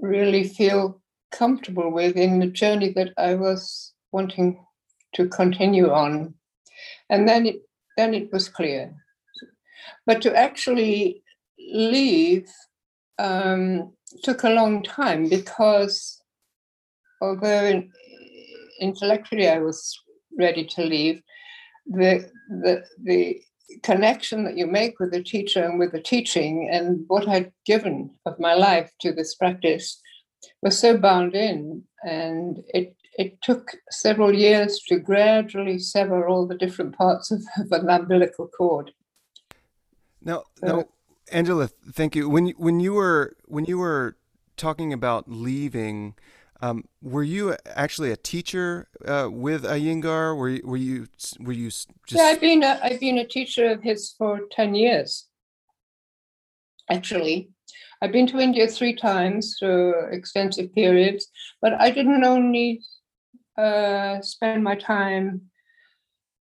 really 0.00 0.44
feel 0.44 1.00
comfortable 1.30 1.90
with 1.90 2.16
in 2.16 2.38
the 2.38 2.46
journey 2.46 2.92
that 2.94 3.12
I 3.16 3.34
was 3.34 3.92
wanting 4.12 4.64
to 5.14 5.28
continue 5.28 5.90
on. 5.90 6.34
And 7.08 7.28
then 7.28 7.46
it 7.46 7.62
then 7.96 8.14
it 8.14 8.32
was 8.32 8.48
clear. 8.48 8.94
But 10.06 10.22
to 10.22 10.34
actually 10.34 11.22
leave 11.58 12.48
um, 13.18 13.92
took 14.22 14.42
a 14.42 14.50
long 14.50 14.82
time 14.82 15.28
because 15.28 16.22
although 17.20 17.82
intellectually 18.80 19.48
I 19.48 19.58
was 19.58 19.98
ready 20.38 20.64
to 20.64 20.82
leave, 20.82 21.22
the 21.86 22.30
the 22.48 22.84
the 23.02 23.40
connection 23.82 24.44
that 24.44 24.56
you 24.56 24.66
make 24.66 24.98
with 24.98 25.12
the 25.12 25.22
teacher 25.22 25.62
and 25.62 25.78
with 25.78 25.92
the 25.92 26.00
teaching 26.00 26.68
and 26.72 27.04
what 27.06 27.28
I'd 27.28 27.52
given 27.64 28.10
of 28.26 28.38
my 28.40 28.54
life 28.54 28.90
to 29.00 29.12
this 29.12 29.36
practice 29.36 30.00
was 30.60 30.76
so 30.76 30.98
bound 30.98 31.36
in 31.36 31.84
and 32.02 32.58
it 32.74 32.96
it 33.18 33.40
took 33.42 33.72
several 33.90 34.34
years 34.34 34.80
to 34.88 34.98
gradually 34.98 35.78
sever 35.78 36.26
all 36.26 36.46
the 36.46 36.56
different 36.56 36.96
parts 36.96 37.30
of, 37.30 37.42
of 37.58 37.70
an 37.72 37.90
umbilical 37.90 38.48
cord. 38.48 38.92
Now, 40.22 40.44
so, 40.56 40.66
now, 40.66 40.84
Angela, 41.32 41.68
thank 41.92 42.14
you. 42.14 42.28
When 42.28 42.48
when 42.50 42.80
you 42.80 42.94
were 42.94 43.36
when 43.46 43.64
you 43.64 43.78
were 43.78 44.16
talking 44.56 44.92
about 44.92 45.30
leaving, 45.30 46.14
um, 46.60 46.84
were 47.02 47.22
you 47.22 47.56
actually 47.66 48.10
a 48.10 48.16
teacher 48.16 48.88
uh, 49.06 49.28
with 49.30 49.64
Iyengar? 49.64 50.36
Were 50.36 50.48
you, 50.48 50.62
were 50.64 50.76
you 50.76 51.06
were 51.38 51.52
you 51.52 51.68
just? 51.68 51.88
Yeah, 52.10 52.24
I've 52.24 52.40
been 52.40 52.62
a, 52.62 52.78
I've 52.82 53.00
been 53.00 53.18
a 53.18 53.26
teacher 53.26 53.70
of 53.70 53.82
his 53.82 54.14
for 54.16 54.40
ten 54.50 54.74
years. 54.74 55.26
Actually, 56.90 57.50
I've 58.02 58.12
been 58.12 58.26
to 58.28 58.38
India 58.38 58.66
three 58.66 58.94
times 58.94 59.56
through 59.58 60.10
extensive 60.10 60.74
periods, 60.74 61.28
but 61.62 61.74
I 61.80 61.90
didn't 61.90 62.24
only 62.24 62.80
uh, 63.56 64.20
spend 64.20 64.64
my 64.64 64.74
time 64.74 65.42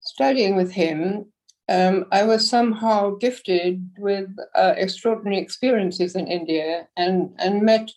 studying 0.00 0.57
with 0.57 0.73
him. 0.73 1.27
Um, 1.69 2.07
I 2.12 2.23
was 2.25 2.49
somehow 2.49 3.17
gifted 3.17 3.91
with 3.99 4.29
uh, 4.55 4.75
extraordinary 4.77 5.38
experiences 5.38 6.17
in 6.17 6.27
India 6.27 6.88
and, 6.97 7.35
and 7.38 7.62
met 7.62 7.91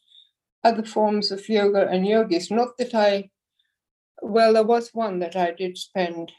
other 0.64 0.84
forms 0.84 1.32
of 1.32 1.48
yoga 1.50 1.88
and 1.88 2.06
yogis. 2.06 2.52
Not 2.52 2.78
that 2.78 2.94
I, 2.94 3.30
well, 4.22 4.54
there 4.54 4.64
was 4.64 4.90
one 4.94 5.20
that 5.20 5.36
I 5.36 5.52
did 5.52 5.78
spend 5.78 6.32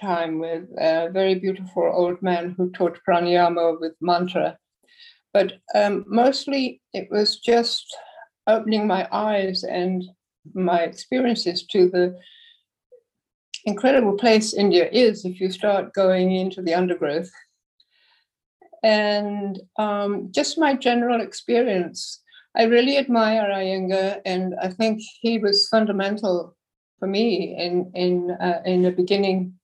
time 0.00 0.38
with, 0.38 0.64
a 0.78 1.10
very 1.10 1.34
beautiful 1.34 1.90
old 1.92 2.22
man 2.22 2.54
who 2.56 2.70
taught 2.70 2.98
pranayama 3.06 3.80
with 3.80 3.92
mantra. 4.00 4.56
But 5.32 5.58
um, 5.74 6.04
mostly 6.08 6.80
it 6.92 7.08
was 7.10 7.38
just 7.38 7.86
opening 8.46 8.86
my 8.86 9.06
eyes 9.12 9.62
and 9.62 10.02
my 10.54 10.80
experiences 10.80 11.66
to 11.66 11.88
the 11.88 12.18
incredible 13.64 14.16
place 14.16 14.54
India 14.54 14.88
is 14.90 15.24
if 15.24 15.40
you 15.40 15.50
start 15.50 15.92
going 15.92 16.32
into 16.32 16.62
the 16.62 16.74
undergrowth. 16.74 17.30
And 18.82 19.60
um, 19.78 20.30
just 20.32 20.58
my 20.58 20.74
general 20.74 21.20
experience 21.20 22.22
I 22.56 22.64
really 22.64 22.98
admire 22.98 23.48
Iyengar, 23.48 24.20
and 24.24 24.54
I 24.60 24.68
think 24.68 25.00
he 25.20 25.38
was 25.38 25.68
fundamental 25.68 26.56
for 26.98 27.06
me 27.06 27.56
in 27.56 27.92
in 27.94 28.30
uh, 28.32 28.62
in 28.64 28.82
the 28.82 28.90
beginning. 28.90 29.54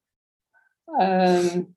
Um, 1.01 1.75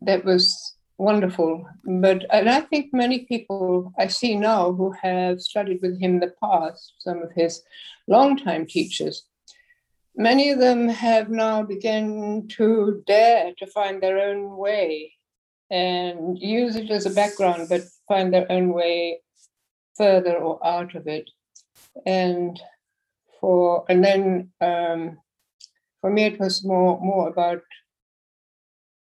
that 0.00 0.24
was 0.24 0.76
wonderful, 0.96 1.66
but 1.84 2.24
and 2.30 2.48
I 2.48 2.60
think 2.60 2.94
many 2.94 3.20
people 3.26 3.92
I 3.98 4.06
see 4.06 4.36
now 4.36 4.72
who 4.72 4.92
have 5.02 5.40
studied 5.40 5.80
with 5.82 6.00
him 6.00 6.14
in 6.14 6.20
the 6.20 6.34
past, 6.40 6.94
some 6.98 7.22
of 7.22 7.32
his 7.32 7.62
longtime 8.06 8.66
teachers, 8.66 9.24
many 10.16 10.50
of 10.50 10.60
them 10.60 10.88
have 10.88 11.30
now 11.30 11.64
begun 11.64 12.46
to 12.56 13.02
dare 13.08 13.52
to 13.58 13.66
find 13.66 14.00
their 14.00 14.18
own 14.20 14.56
way 14.56 15.14
and 15.70 16.38
use 16.38 16.76
it 16.76 16.90
as 16.90 17.06
a 17.06 17.10
background, 17.10 17.68
but 17.68 17.82
find 18.06 18.32
their 18.32 18.50
own 18.52 18.72
way 18.72 19.18
further 19.96 20.36
or 20.36 20.64
out 20.66 20.94
of 20.94 21.06
it. 21.06 21.30
And 22.06 22.60
for 23.40 23.84
and 23.88 24.02
then 24.04 24.50
um, 24.60 25.18
for 26.00 26.10
me 26.10 26.24
it 26.24 26.38
was 26.40 26.64
more 26.64 27.00
more 27.00 27.28
about 27.28 27.62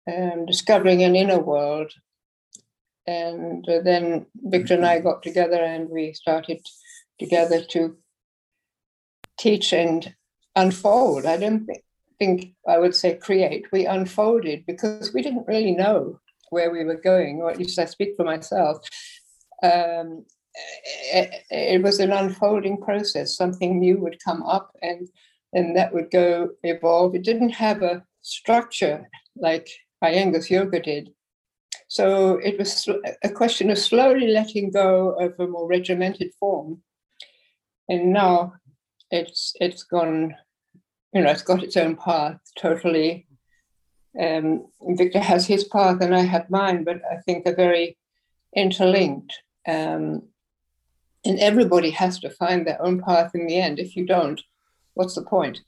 um, 0.08 0.46
discovering 0.46 1.04
an 1.04 1.16
inner 1.16 1.40
world. 1.40 1.92
And 3.06 3.66
then 3.68 4.26
Victor 4.36 4.74
and 4.74 4.86
I 4.86 5.00
got 5.00 5.24
together 5.24 5.64
and 5.64 5.90
we 5.90 6.14
started 6.14 6.60
together 7.20 7.64
to 7.70 7.98
teach 9.38 9.72
and 9.72 10.14
unfold. 10.56 11.26
I 11.26 11.38
don't 11.38 11.66
think, 11.66 11.84
think 12.20 12.54
I 12.68 12.80
would 12.80 12.96
say 12.96 13.16
create. 13.16 13.72
We 13.72 13.86
unfolded 13.86 14.66
because 14.66 15.14
we 15.14 15.22
didn't 15.22 15.48
really 15.48 15.72
know 15.72 16.20
where 16.50 16.72
we 16.72 16.84
were 16.84 17.00
going, 17.00 17.42
or 17.42 17.50
at 17.50 17.58
least 17.58 17.80
I 17.80 17.86
speak 17.86 18.16
for 18.18 18.26
myself. 18.26 18.80
Um, 19.64 20.26
it, 21.52 21.84
was 21.84 22.00
an 22.00 22.12
unfolding 22.12 22.78
process. 22.82 23.36
Something 23.36 23.80
new 23.80 23.98
would 24.00 24.24
come 24.24 24.44
up, 24.44 24.72
and 24.82 25.08
and 25.54 25.76
that 25.76 25.94
would 25.94 26.12
go 26.12 26.50
evolve. 26.64 27.16
It 27.16 27.24
didn't 27.24 27.50
have 27.50 27.82
a 27.82 28.04
structure 28.22 29.10
like 29.36 29.70
Iyengar's 30.04 30.50
yoga 30.50 30.82
did. 30.82 31.14
So 31.88 32.38
it 32.38 32.58
was 32.58 32.88
a 33.24 33.30
question 33.30 33.70
of 33.70 33.78
slowly 33.78 34.28
letting 34.28 34.72
go 34.72 35.12
of 35.12 35.40
a 35.40 35.48
more 35.48 35.68
regimented 35.68 36.32
form. 36.40 36.82
And 37.88 38.12
now 38.12 38.54
it's 39.10 39.54
it's 39.62 39.84
gone, 39.84 40.36
you 41.14 41.22
know, 41.22 41.32
it's 41.32 41.44
got 41.44 41.64
its 41.64 41.78
own 41.78 41.96
path 41.96 42.40
totally. 42.60 43.26
Um, 44.20 44.68
Victor 44.82 45.20
has 45.20 45.46
his 45.46 45.64
path 45.64 46.02
and 46.02 46.14
I 46.14 46.22
have 46.22 46.50
mine, 46.50 46.84
but 46.84 47.02
I 47.10 47.18
think 47.18 47.46
they're 47.46 47.56
very 47.56 47.98
interlinked. 48.56 49.34
Um, 49.68 50.24
and 51.28 51.40
everybody 51.40 51.92
has 51.92 52.20
to 52.20 52.30
find 52.30 52.66
their 52.66 52.82
own 52.82 53.02
path 53.02 53.36
in 53.36 53.48
the 53.48 53.58
end. 53.58 53.80
If 53.80 53.96
you 53.96 54.06
don't, 54.06 54.42
what's 54.94 55.16
the 55.16 55.22
point? 55.22 55.62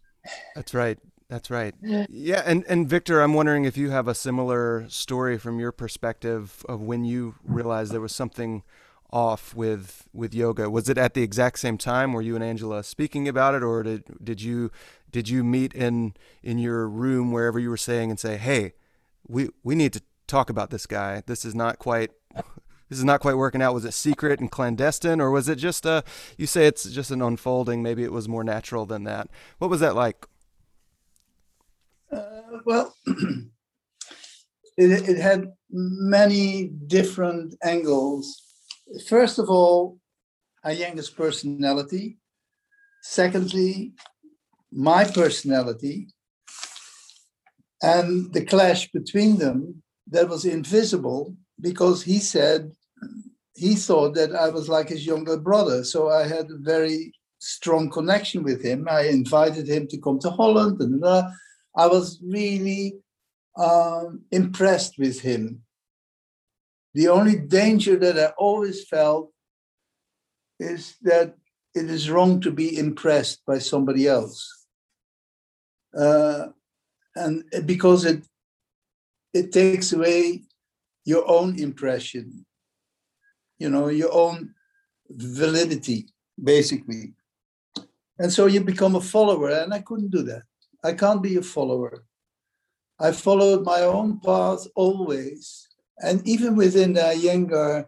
That's 0.55 0.73
right. 0.73 0.97
That's 1.29 1.51
right. 1.51 1.75
Yeah, 1.81 2.41
and 2.45 2.65
and 2.67 2.89
Victor, 2.89 3.21
I'm 3.21 3.35
wondering 3.35 3.65
if 3.65 3.77
you 3.77 3.91
have 3.91 4.07
a 4.07 4.15
similar 4.15 4.89
story 4.89 5.37
from 5.37 5.59
your 5.59 5.71
perspective 5.71 6.65
of 6.67 6.81
when 6.81 7.03
you 7.03 7.35
realized 7.43 7.91
there 7.91 8.01
was 8.01 8.15
something 8.15 8.63
off 9.11 9.53
with 9.55 10.07
with 10.11 10.33
yoga. 10.33 10.71
Was 10.71 10.89
it 10.89 10.97
at 10.97 11.13
the 11.13 11.21
exact 11.21 11.59
same 11.59 11.77
time 11.77 12.13
were 12.13 12.23
you 12.23 12.33
and 12.33 12.43
Angela 12.43 12.83
speaking 12.83 13.27
about 13.27 13.53
it 13.53 13.61
or 13.61 13.83
did 13.83 14.03
did 14.23 14.41
you 14.41 14.71
did 15.11 15.29
you 15.29 15.43
meet 15.43 15.73
in 15.73 16.15
in 16.41 16.57
your 16.57 16.87
room 16.87 17.31
wherever 17.31 17.59
you 17.59 17.69
were 17.69 17.77
saying 17.77 18.09
and 18.09 18.19
say, 18.19 18.37
"Hey, 18.37 18.73
we 19.27 19.49
we 19.63 19.75
need 19.75 19.93
to 19.93 20.01
talk 20.25 20.49
about 20.49 20.71
this 20.71 20.87
guy. 20.87 21.21
This 21.27 21.45
is 21.45 21.53
not 21.53 21.77
quite 21.77 22.11
this 22.89 22.97
is 22.97 23.05
not 23.05 23.21
quite 23.21 23.37
working 23.37 23.61
out. 23.61 23.73
Was 23.73 23.85
it 23.85 23.93
secret 23.93 24.39
and 24.39 24.51
clandestine, 24.51 25.21
or 25.21 25.31
was 25.31 25.47
it 25.47 25.57
just 25.57 25.85
a? 25.85 26.03
You 26.37 26.47
say 26.47 26.65
it's 26.65 26.89
just 26.89 27.11
an 27.11 27.21
unfolding. 27.21 27.83
Maybe 27.83 28.03
it 28.03 28.11
was 28.11 28.27
more 28.27 28.43
natural 28.43 28.85
than 28.85 29.03
that. 29.03 29.29
What 29.59 29.69
was 29.69 29.79
that 29.79 29.95
like? 29.95 30.25
Uh, 32.11 32.59
well, 32.65 32.95
it, 33.05 33.51
it 34.77 35.17
had 35.17 35.53
many 35.69 36.71
different 36.87 37.55
angles. 37.63 38.41
First 39.07 39.37
of 39.37 39.49
all, 39.49 39.99
Iyengar's 40.65 41.09
personality. 41.09 42.17
Secondly, 43.01 43.93
my 44.71 45.03
personality 45.03 46.07
and 47.81 48.33
the 48.33 48.43
clash 48.43 48.91
between 48.91 49.37
them 49.37 49.81
that 50.07 50.27
was 50.27 50.45
invisible 50.45 51.35
because 51.61 52.03
he 52.03 52.19
said 52.19 52.71
he 53.59 53.75
thought 53.75 54.15
that 54.15 54.33
I 54.33 54.49
was 54.49 54.69
like 54.69 54.89
his 54.89 55.05
younger 55.05 55.37
brother. 55.37 55.83
So 55.83 56.09
I 56.09 56.23
had 56.27 56.49
a 56.49 56.57
very 56.75 57.11
strong 57.39 57.89
connection 57.89 58.43
with 58.43 58.63
him. 58.63 58.87
I 58.89 59.07
invited 59.07 59.67
him 59.67 59.87
to 59.87 59.97
come 59.97 60.19
to 60.19 60.29
Holland, 60.29 60.79
and 60.81 61.03
I 61.05 61.87
was 61.87 62.19
really 62.23 62.95
um, 63.57 64.21
impressed 64.31 64.97
with 64.97 65.19
him. 65.21 65.61
The 66.93 67.09
only 67.09 67.35
danger 67.35 67.97
that 67.97 68.17
I 68.17 68.27
always 68.37 68.87
felt 68.87 69.31
is 70.59 70.95
that 71.01 71.35
it 71.75 71.89
is 71.89 72.09
wrong 72.09 72.41
to 72.41 72.51
be 72.51 72.77
impressed 72.77 73.45
by 73.45 73.59
somebody 73.59 74.07
else. 74.07 74.65
Uh, 75.97 76.47
and 77.15 77.43
because 77.65 78.05
it 78.05 78.25
it 79.33 79.51
takes 79.51 79.93
away 79.93 80.43
your 81.05 81.23
own 81.29 81.59
impression, 81.59 82.45
you 83.59 83.69
know, 83.69 83.89
your 83.89 84.11
own 84.13 84.55
validity, 85.09 86.07
basically. 86.41 87.13
And 88.17 88.31
so 88.31 88.47
you 88.47 88.61
become 88.61 88.95
a 88.95 89.01
follower, 89.01 89.49
and 89.49 89.73
I 89.73 89.79
couldn't 89.79 90.11
do 90.11 90.23
that. 90.23 90.43
I 90.83 90.93
can't 90.93 91.21
be 91.21 91.35
a 91.35 91.41
follower. 91.41 92.05
I 92.99 93.11
followed 93.11 93.63
my 93.63 93.81
own 93.81 94.19
path 94.19 94.65
always. 94.75 95.67
And 95.99 96.25
even 96.27 96.55
within 96.55 96.93
the 96.93 97.01
Iyengar 97.01 97.85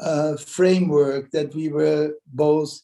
uh, 0.00 0.36
framework 0.36 1.30
that 1.30 1.54
we 1.54 1.68
were 1.68 2.14
both, 2.26 2.80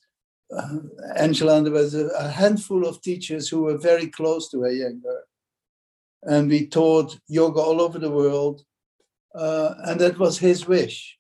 uh, 0.57 0.79
Angela, 1.17 1.59
and 1.59 1.67
there 1.67 1.73
was 1.73 1.95
a, 1.95 2.07
a, 2.09 2.29
handful 2.29 2.87
of 2.87 3.03
teachers 3.03 3.49
who 3.49 3.63
were 3.63 3.79
very 3.79 4.09
close 4.09 4.49
to 4.51 4.59
Iyengar. 4.59 5.21
And 6.23 6.49
we 6.49 6.67
taught 6.67 7.19
yoga 7.29 7.61
all 7.61 7.81
over 7.81 7.99
the 7.99 8.11
world. 8.11 8.65
Uh, 9.35 9.75
and 9.85 10.01
that 10.01 10.19
was 10.19 10.39
his 10.39 10.67
wish 10.67 11.18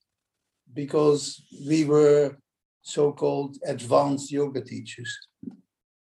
because 0.74 1.42
we 1.66 1.84
were 1.84 2.36
so 2.82 3.12
called 3.12 3.56
advanced 3.66 4.30
yoga 4.30 4.62
teachers. 4.62 5.16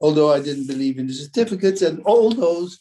Although 0.01 0.33
I 0.33 0.41
didn't 0.41 0.67
believe 0.67 0.99
in 0.99 1.07
the 1.07 1.13
certificates, 1.13 1.83
and 1.83 2.03
all 2.05 2.31
those 2.31 2.81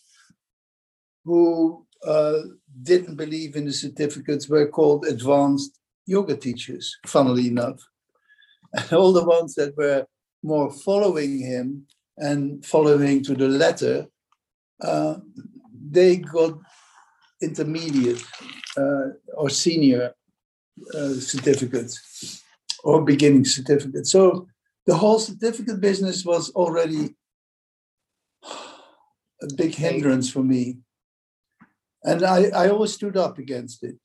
who 1.25 1.85
uh, 2.05 2.39
didn't 2.83 3.15
believe 3.15 3.55
in 3.55 3.65
the 3.65 3.73
certificates 3.73 4.47
were 4.47 4.67
called 4.67 5.05
advanced 5.05 5.79
yoga 6.05 6.35
teachers, 6.35 6.97
funnily 7.05 7.47
enough. 7.47 7.81
And 8.73 8.93
all 8.93 9.11
the 9.11 9.25
ones 9.25 9.55
that 9.55 9.75
were 9.75 10.05
more 10.43 10.71
following 10.71 11.39
him 11.39 11.87
and 12.17 12.65
following 12.65 13.23
to 13.23 13.33
the 13.35 13.47
letter, 13.47 14.07
uh, 14.81 15.15
they 15.91 16.17
got 16.17 16.57
intermediate 17.41 18.23
uh, 18.77 19.07
or 19.35 19.49
senior 19.49 20.13
uh, 20.93 21.13
certificates 21.13 22.43
or 22.83 23.03
beginning 23.03 23.45
certificates. 23.45 24.11
So 24.11 24.47
the 24.85 24.95
whole 24.95 25.19
certificate 25.19 25.81
business 25.81 26.25
was 26.25 26.51
already 26.51 27.15
a 29.41 29.47
big 29.55 29.75
hindrance 29.75 30.29
for 30.31 30.43
me. 30.43 30.79
And 32.03 32.23
I, 32.23 32.45
I 32.55 32.69
always 32.69 32.93
stood 32.93 33.17
up 33.17 33.37
against 33.37 33.83
it. 33.83 33.97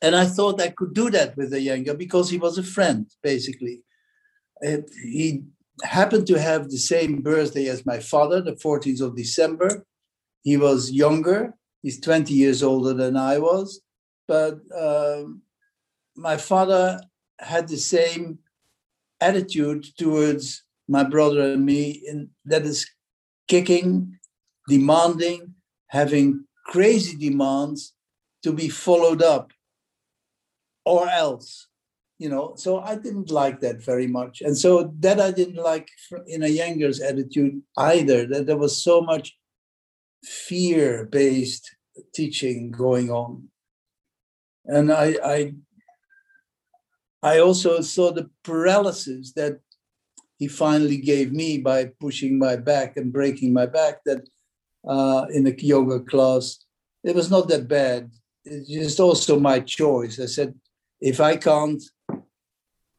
And 0.00 0.14
I 0.14 0.26
thought 0.26 0.60
I 0.60 0.68
could 0.68 0.94
do 0.94 1.10
that 1.10 1.36
with 1.36 1.52
Iyengar 1.52 1.98
because 1.98 2.30
he 2.30 2.38
was 2.38 2.56
a 2.56 2.62
friend, 2.62 3.06
basically. 3.22 3.82
And 4.62 4.88
he 5.02 5.44
happened 5.82 6.26
to 6.28 6.38
have 6.38 6.70
the 6.70 6.78
same 6.78 7.20
birthday 7.20 7.66
as 7.66 7.86
my 7.86 7.98
father, 7.98 8.40
the 8.40 8.52
14th 8.52 9.00
of 9.00 9.16
December. 9.16 9.84
He 10.42 10.56
was 10.56 10.92
younger, 10.92 11.54
he's 11.82 12.00
20 12.00 12.32
years 12.32 12.62
older 12.62 12.94
than 12.94 13.16
I 13.16 13.38
was. 13.38 13.80
But 14.28 14.60
um, 14.76 15.42
my 16.16 16.36
father 16.36 17.00
had 17.40 17.66
the 17.66 17.78
same 17.78 18.38
attitude 19.20 19.86
towards 19.96 20.62
my 20.86 21.02
brother 21.02 21.52
and 21.52 21.66
me, 21.66 22.02
in, 22.06 22.30
that 22.44 22.62
is 22.62 22.88
kicking, 23.48 24.18
demanding, 24.68 25.54
having 25.88 26.44
crazy 26.66 27.16
demands 27.16 27.94
to 28.42 28.52
be 28.52 28.68
followed 28.68 29.22
up 29.22 29.52
or 30.84 31.08
else 31.08 31.68
you 32.18 32.28
know? 32.28 32.54
So 32.56 32.80
i 32.80 32.96
didn't 32.96 33.30
like 33.30 33.60
that 33.60 33.82
very 33.82 34.06
much 34.06 34.40
and 34.40 34.56
so 34.56 34.92
that 35.00 35.20
i 35.20 35.30
didn't 35.30 35.62
like 35.62 35.88
Iyengar's 36.12 37.00
attitude 37.00 37.62
either. 37.76 38.26
That 38.26 38.46
there 38.46 38.56
was 38.56 38.82
so 38.82 39.00
much 39.00 39.36
fear 40.24 41.06
based 41.06 41.76
teaching 42.14 42.70
going 42.70 43.10
on 43.10 43.48
and 44.68 44.92
i 44.92 45.16
i 45.24 45.54
i 47.22 47.38
also 47.40 47.80
saw 47.80 48.12
the 48.12 48.30
paralysis 48.44 49.32
that 49.32 49.58
he 50.38 50.46
finally 50.46 50.98
gave 50.98 51.32
me 51.32 51.58
by 51.58 51.86
pushing 52.00 52.38
my 52.38 52.54
back 52.54 52.96
and 52.96 53.12
breaking 53.12 53.52
my 53.52 53.66
back 53.66 54.04
that 54.04 54.22
uh, 54.86 55.26
in 55.32 55.46
a 55.46 55.54
yoga 55.58 56.00
class. 56.00 56.64
It 57.02 57.14
was 57.14 57.30
not 57.30 57.48
that 57.48 57.68
bad. 57.68 58.10
It's 58.44 58.68
just 58.68 59.00
also 59.00 59.38
my 59.38 59.60
choice. 59.60 60.20
I 60.20 60.26
said, 60.26 60.54
if 61.00 61.20
I 61.20 61.36
can't 61.36 61.82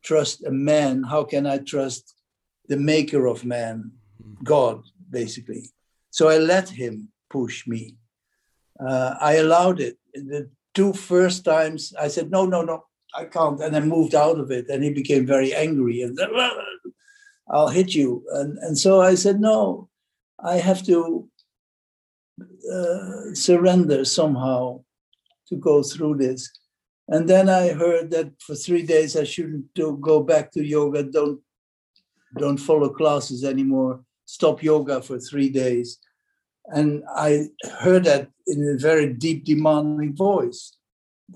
trust 0.03 0.43
a 0.45 0.51
man, 0.51 1.03
how 1.03 1.23
can 1.23 1.45
I 1.45 1.59
trust 1.59 2.15
the 2.67 2.77
maker 2.77 3.25
of 3.25 3.45
man, 3.45 3.91
God, 4.43 4.83
basically? 5.09 5.63
So 6.11 6.29
I 6.29 6.37
let 6.37 6.69
him 6.69 7.09
push 7.29 7.67
me. 7.67 7.95
Uh, 8.79 9.15
I 9.19 9.35
allowed 9.35 9.79
it. 9.79 9.97
The 10.13 10.49
two 10.73 10.93
first 10.93 11.45
times, 11.45 11.93
I 11.99 12.07
said, 12.07 12.31
no, 12.31 12.45
no, 12.45 12.61
no, 12.61 12.85
I 13.15 13.25
can't. 13.25 13.61
And 13.61 13.75
I 13.75 13.79
moved 13.79 14.15
out 14.15 14.39
of 14.39 14.51
it. 14.51 14.69
And 14.69 14.83
he 14.83 14.91
became 14.91 15.25
very 15.25 15.53
angry 15.53 16.01
and 16.01 16.19
I'll 17.49 17.69
hit 17.69 17.95
you. 17.95 18.23
And, 18.31 18.57
and 18.59 18.77
so 18.77 19.01
I 19.01 19.15
said, 19.15 19.39
no, 19.39 19.89
I 20.43 20.57
have 20.57 20.85
to 20.85 21.27
uh, 22.71 23.33
surrender 23.33 24.05
somehow 24.05 24.83
to 25.47 25.55
go 25.55 25.83
through 25.83 26.17
this. 26.17 26.49
And 27.07 27.27
then 27.27 27.49
I 27.49 27.69
heard 27.69 28.11
that 28.11 28.31
for 28.39 28.55
three 28.55 28.83
days 28.83 29.17
I 29.17 29.23
shouldn't 29.23 29.73
do, 29.73 29.97
go 29.99 30.21
back 30.21 30.51
to 30.51 30.63
yoga. 30.63 31.03
Don't 31.03 31.41
don't 32.37 32.57
follow 32.57 32.89
classes 32.89 33.43
anymore. 33.43 34.01
Stop 34.25 34.61
yoga 34.61 35.01
for 35.01 35.17
three 35.17 35.49
days. 35.49 35.97
And 36.73 37.03
I 37.15 37.47
heard 37.79 38.03
that 38.05 38.29
in 38.47 38.67
a 38.67 38.77
very 38.77 39.13
deep, 39.13 39.45
demanding 39.45 40.15
voice. 40.15 40.75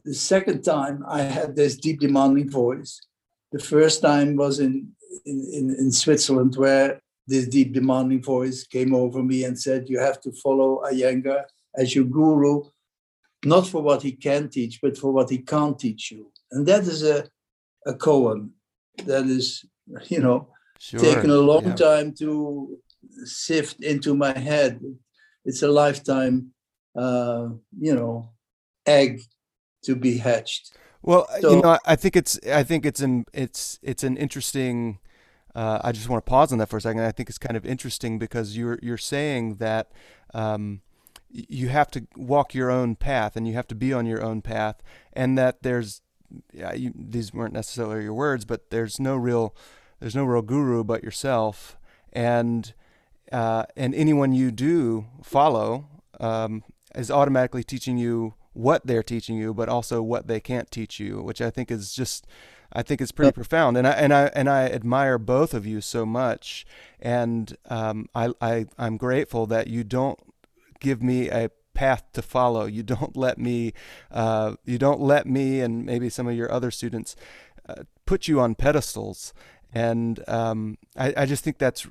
The 0.06 0.14
second 0.14 0.64
time 0.64 1.04
I 1.08 1.22
had 1.22 1.56
this 1.56 1.76
deep, 1.76 2.00
demanding 2.00 2.50
voice. 2.50 3.00
The 3.52 3.60
first 3.60 4.02
time 4.02 4.36
was 4.36 4.60
in 4.60 4.94
in, 5.26 5.48
in, 5.54 5.76
in 5.78 5.92
Switzerland, 5.92 6.56
where 6.56 7.02
this 7.28 7.48
deep 7.48 7.74
demanding 7.74 8.22
voice 8.22 8.66
came 8.66 8.94
over 8.94 9.24
me 9.24 9.44
and 9.44 9.60
said, 9.60 9.90
You 9.90 10.00
have 10.00 10.20
to 10.22 10.32
follow 10.32 10.82
Iyengar 10.86 11.44
as 11.76 11.96
your 11.96 12.06
guru, 12.06 12.64
not 13.46 13.68
for 13.68 13.82
what 13.82 14.02
he 14.02 14.12
can 14.12 14.50
teach, 14.50 14.80
but 14.82 14.98
for 14.98 15.12
what 15.12 15.30
he 15.30 15.40
can't 15.40 15.78
teach 15.78 16.12
you. 16.12 16.32
And 16.52 16.66
that 16.68 16.82
is 16.82 17.04
a, 17.04 17.26
a 17.86 17.94
koan 17.94 18.50
that 19.06 19.26
is, 19.26 19.66
you 20.08 20.20
know, 20.20 20.50
sure. 20.80 21.00
taken 21.00 21.30
a 21.30 21.36
long 21.36 21.66
yeah. 21.66 21.76
time 21.76 22.14
to 22.20 22.78
sift 23.24 23.82
into 23.84 24.16
my 24.16 24.38
head. 24.38 24.82
It's 25.46 25.62
a 25.62 25.68
lifetime, 25.68 26.54
uh, 26.96 27.50
you 27.78 27.96
know, 27.96 28.30
egg 28.86 29.22
to 29.84 29.96
be 29.96 30.18
hatched. 30.18 30.78
Well, 31.02 31.28
so, 31.42 31.56
you 31.56 31.62
know, 31.62 31.78
I 31.86 31.96
think 31.96 32.16
it's 32.16 32.40
I 32.48 32.64
think 32.64 32.86
it's 32.86 33.02
an 33.02 33.26
it's 33.34 33.80
it's 33.84 34.04
an 34.04 34.16
interesting 34.16 35.00
uh, 35.56 35.80
I 35.84 35.92
just 35.92 36.10
want 36.10 36.26
to 36.26 36.30
pause 36.30 36.52
on 36.52 36.58
that 36.60 36.70
for 36.70 36.78
a 36.78 36.82
second. 36.82 37.02
I 37.02 37.12
think 37.12 37.30
it's 37.30 37.38
kind 37.38 37.56
of 37.56 37.66
interesting 37.66 38.18
because 38.18 38.58
you're 38.58 38.80
you're 38.82 38.98
saying 38.98 39.56
that 39.56 39.92
um, 40.34 40.82
you 41.30 41.70
have 41.70 41.92
to 41.92 42.08
walk 42.16 42.54
your 42.54 42.72
own 42.72 42.96
path 42.96 43.36
and 43.36 43.48
you 43.48 43.54
have 43.54 43.68
to 43.68 43.76
be 43.76 43.94
on 43.94 44.06
your 44.06 44.24
own 44.24 44.42
path, 44.42 44.82
and 45.12 45.38
that 45.38 45.62
there's 45.62 46.02
yeah, 46.52 46.74
you, 46.74 46.92
these 46.96 47.34
weren't 47.34 47.54
necessarily 47.54 48.04
your 48.04 48.14
words, 48.14 48.46
but 48.46 48.72
there's 48.72 49.00
no 49.00 49.16
real 49.16 49.56
there's 50.00 50.16
no 50.16 50.26
real 50.26 50.42
guru 50.42 50.84
but 50.84 51.04
yourself, 51.04 51.78
and 52.12 52.74
uh, 53.32 53.64
and 53.76 53.96
anyone 53.96 54.34
you 54.34 54.52
do 54.52 55.06
follow 55.24 55.88
um, 56.20 56.64
is 56.96 57.10
automatically 57.10 57.64
teaching 57.64 57.98
you 57.98 58.34
what 58.54 58.86
they're 58.86 59.04
teaching 59.04 59.36
you, 59.36 59.54
but 59.54 59.68
also 59.68 60.02
what 60.02 60.28
they 60.28 60.40
can't 60.40 60.70
teach 60.70 61.00
you, 61.00 61.22
which 61.22 61.42
I 61.42 61.50
think 61.50 61.72
is 61.72 61.94
just 61.94 62.28
I 62.74 62.82
think 62.82 63.02
it's 63.02 63.12
pretty 63.12 63.32
profound, 63.32 63.78
and 63.78 63.88
I 63.88 63.92
and 63.92 64.12
I 64.14 64.26
and 64.34 64.50
I 64.50 64.66
admire 64.66 65.20
both 65.20 65.54
of 65.54 65.66
you 65.66 65.80
so 65.80 66.06
much, 66.06 66.66
and 67.00 67.56
um, 67.70 68.08
I, 68.16 68.30
I 68.42 68.66
I'm 68.80 68.98
grateful 68.98 69.46
that 69.48 69.68
you 69.68 69.84
don't 69.84 70.20
give 70.80 71.04
me 71.04 71.30
a 71.30 71.52
path 71.76 72.04
to 72.14 72.22
follow. 72.24 72.66
You 72.66 72.82
don't 72.84 73.16
let 73.16 73.38
me, 73.38 73.74
uh, 74.12 74.56
you 74.66 74.80
don't 74.80 75.00
let 75.00 75.28
me, 75.28 75.60
and 75.62 75.86
maybe 75.86 76.10
some 76.10 76.28
of 76.28 76.36
your 76.36 76.52
other 76.52 76.72
students, 76.72 77.16
uh, 77.70 77.84
put 78.08 78.28
you 78.28 78.40
on 78.40 78.56
pedestals, 78.56 79.34
and 79.72 80.28
um, 80.28 80.78
I, 80.98 81.14
I 81.16 81.26
just 81.28 81.44
think 81.44 81.60
that's 81.60 81.88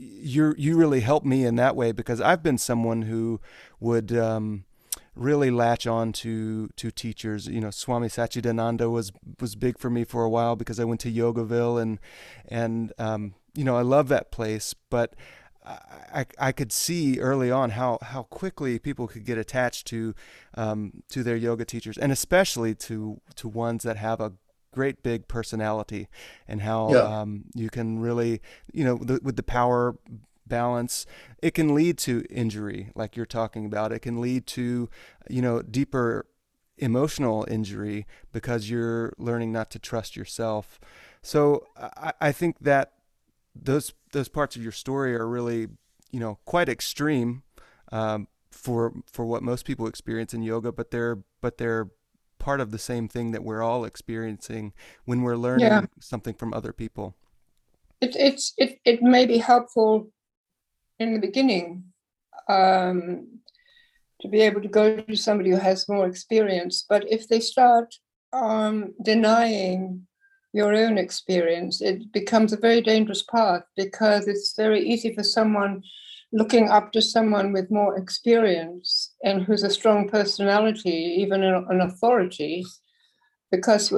you 0.00 0.54
you 0.56 0.76
really 0.76 1.00
help 1.00 1.24
me 1.24 1.44
in 1.44 1.56
that 1.56 1.76
way 1.76 1.92
because 1.92 2.20
I've 2.20 2.42
been 2.42 2.58
someone 2.58 3.02
who 3.02 3.40
would. 3.78 4.16
Um, 4.16 4.64
really 5.16 5.50
latch 5.50 5.86
on 5.86 6.12
to 6.12 6.68
to 6.76 6.90
teachers. 6.90 7.46
You 7.46 7.60
know, 7.60 7.70
Swami 7.70 8.08
Satchidananda 8.08 8.90
was 8.90 9.12
was 9.40 9.54
big 9.54 9.78
for 9.78 9.90
me 9.90 10.04
for 10.04 10.24
a 10.24 10.30
while 10.30 10.56
because 10.56 10.80
I 10.80 10.84
went 10.84 11.00
to 11.00 11.12
Yogaville 11.12 11.82
and 11.82 11.98
and 12.48 12.92
um, 12.98 13.34
you 13.54 13.64
know 13.64 13.76
I 13.76 13.82
love 13.82 14.08
that 14.08 14.30
place, 14.30 14.74
but. 14.88 15.14
I, 15.62 16.24
I 16.38 16.52
could 16.52 16.72
see 16.72 17.20
early 17.20 17.50
on 17.50 17.70
how, 17.70 17.98
how 18.00 18.22
quickly 18.24 18.78
people 18.78 19.06
could 19.06 19.24
get 19.24 19.36
attached 19.36 19.86
to 19.88 20.14
um, 20.54 21.02
to 21.10 21.22
their 21.22 21.36
yoga 21.36 21.64
teachers, 21.66 21.98
and 21.98 22.10
especially 22.10 22.74
to 22.76 23.20
to 23.36 23.46
ones 23.46 23.82
that 23.82 23.98
have 23.98 24.20
a 24.20 24.32
great 24.72 25.02
big 25.02 25.28
personality, 25.28 26.08
and 26.46 26.62
how 26.62 26.92
yeah. 26.92 27.20
um, 27.20 27.44
you 27.54 27.70
can 27.70 27.98
really 27.98 28.40
you 28.72 28.84
know 28.84 28.96
the, 28.96 29.20
with 29.22 29.36
the 29.36 29.42
power 29.42 29.96
balance, 30.50 31.06
it 31.42 31.54
can 31.54 31.74
lead 31.74 31.96
to 31.96 32.26
injury, 32.28 32.90
like 32.94 33.16
you're 33.16 33.24
talking 33.24 33.64
about. 33.64 33.92
It 33.92 34.00
can 34.00 34.20
lead 34.20 34.46
to, 34.48 34.90
you 35.30 35.40
know, 35.40 35.62
deeper 35.62 36.26
emotional 36.76 37.46
injury 37.50 38.06
because 38.32 38.68
you're 38.68 39.14
learning 39.16 39.52
not 39.52 39.70
to 39.70 39.78
trust 39.78 40.16
yourself. 40.16 40.78
So 41.22 41.66
I, 41.78 42.12
I 42.20 42.32
think 42.32 42.56
that 42.60 42.92
those 43.54 43.94
those 44.12 44.28
parts 44.28 44.56
of 44.56 44.62
your 44.62 44.72
story 44.72 45.14
are 45.14 45.26
really, 45.26 45.68
you 46.10 46.20
know, 46.20 46.38
quite 46.44 46.68
extreme 46.68 47.42
um, 47.92 48.28
for 48.50 48.92
for 49.06 49.24
what 49.24 49.42
most 49.42 49.64
people 49.64 49.86
experience 49.86 50.34
in 50.34 50.42
yoga, 50.42 50.72
but 50.72 50.90
they're 50.90 51.18
but 51.40 51.56
they're 51.56 51.88
part 52.40 52.60
of 52.60 52.72
the 52.72 52.78
same 52.78 53.06
thing 53.06 53.30
that 53.30 53.44
we're 53.44 53.62
all 53.62 53.84
experiencing 53.84 54.72
when 55.04 55.22
we're 55.22 55.36
learning 55.36 55.66
yeah. 55.66 55.86
something 56.00 56.34
from 56.34 56.52
other 56.52 56.72
people. 56.72 57.14
It, 58.00 58.16
it's 58.16 58.54
it, 58.56 58.80
it 58.84 59.02
may 59.02 59.26
be 59.26 59.38
helpful 59.38 60.10
in 60.98 61.14
the 61.14 61.20
beginning 61.20 61.84
um, 62.48 63.40
to 64.20 64.28
be 64.28 64.40
able 64.40 64.60
to 64.60 64.68
go 64.68 65.00
to 65.00 65.16
somebody 65.16 65.50
who 65.50 65.56
has 65.56 65.88
more 65.88 66.06
experience, 66.06 66.84
but 66.88 67.04
if 67.08 67.28
they 67.28 67.40
start 67.40 67.94
um, 68.32 68.94
denying 69.02 70.06
your 70.52 70.74
own 70.74 70.98
experience, 70.98 71.80
it 71.80 72.12
becomes 72.12 72.52
a 72.52 72.56
very 72.56 72.80
dangerous 72.80 73.22
path 73.22 73.62
because 73.76 74.26
it's 74.26 74.54
very 74.56 74.80
easy 74.80 75.14
for 75.14 75.22
someone 75.22 75.82
looking 76.32 76.68
up 76.68 76.92
to 76.92 77.02
someone 77.02 77.52
with 77.52 77.70
more 77.70 77.96
experience 77.96 79.09
and 79.22 79.42
who's 79.42 79.62
a 79.62 79.70
strong 79.70 80.08
personality, 80.08 81.16
even 81.18 81.42
an 81.42 81.80
authority, 81.80 82.64
because 83.50 83.92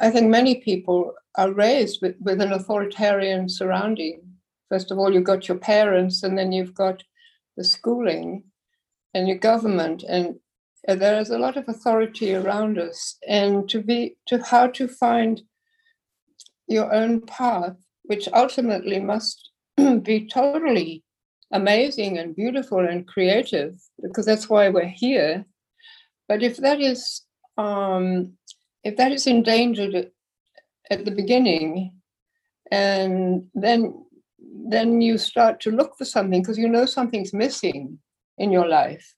I 0.00 0.10
think 0.10 0.28
many 0.28 0.56
people 0.56 1.14
are 1.36 1.52
raised 1.52 2.00
with, 2.02 2.16
with 2.20 2.40
an 2.40 2.52
authoritarian 2.52 3.48
surrounding. 3.48 4.22
First 4.68 4.90
of 4.90 4.98
all, 4.98 5.12
you've 5.12 5.24
got 5.24 5.48
your 5.48 5.58
parents, 5.58 6.22
and 6.22 6.36
then 6.36 6.52
you've 6.52 6.74
got 6.74 7.02
the 7.56 7.64
schooling 7.64 8.44
and 9.14 9.28
your 9.28 9.38
government, 9.38 10.04
and 10.08 10.36
there 10.88 11.20
is 11.20 11.30
a 11.30 11.38
lot 11.38 11.56
of 11.56 11.68
authority 11.68 12.34
around 12.34 12.78
us. 12.78 13.16
And 13.28 13.68
to 13.68 13.80
be 13.80 14.16
to 14.26 14.42
how 14.42 14.68
to 14.68 14.88
find 14.88 15.42
your 16.66 16.92
own 16.92 17.20
path, 17.20 17.76
which 18.04 18.28
ultimately 18.32 18.98
must 18.98 19.50
be 20.02 20.26
totally 20.26 21.04
amazing 21.52 22.18
and 22.18 22.34
beautiful 22.34 22.80
and 22.80 23.06
creative, 23.06 23.80
because 24.02 24.26
that's 24.26 24.48
why 24.48 24.68
we're 24.68 24.84
here. 24.84 25.44
But 26.28 26.42
if 26.42 26.56
that 26.58 26.80
is 26.80 27.22
um, 27.58 28.32
if 28.84 28.96
that 28.96 29.12
is 29.12 29.26
endangered 29.26 30.10
at 30.90 31.04
the 31.04 31.10
beginning, 31.10 31.92
and 32.70 33.46
then 33.54 33.94
then 34.68 35.00
you 35.00 35.18
start 35.18 35.60
to 35.60 35.70
look 35.70 35.96
for 35.96 36.04
something 36.04 36.40
because 36.40 36.58
you 36.58 36.68
know 36.68 36.86
something's 36.86 37.32
missing 37.32 37.98
in 38.38 38.50
your 38.50 38.66
life 38.66 39.14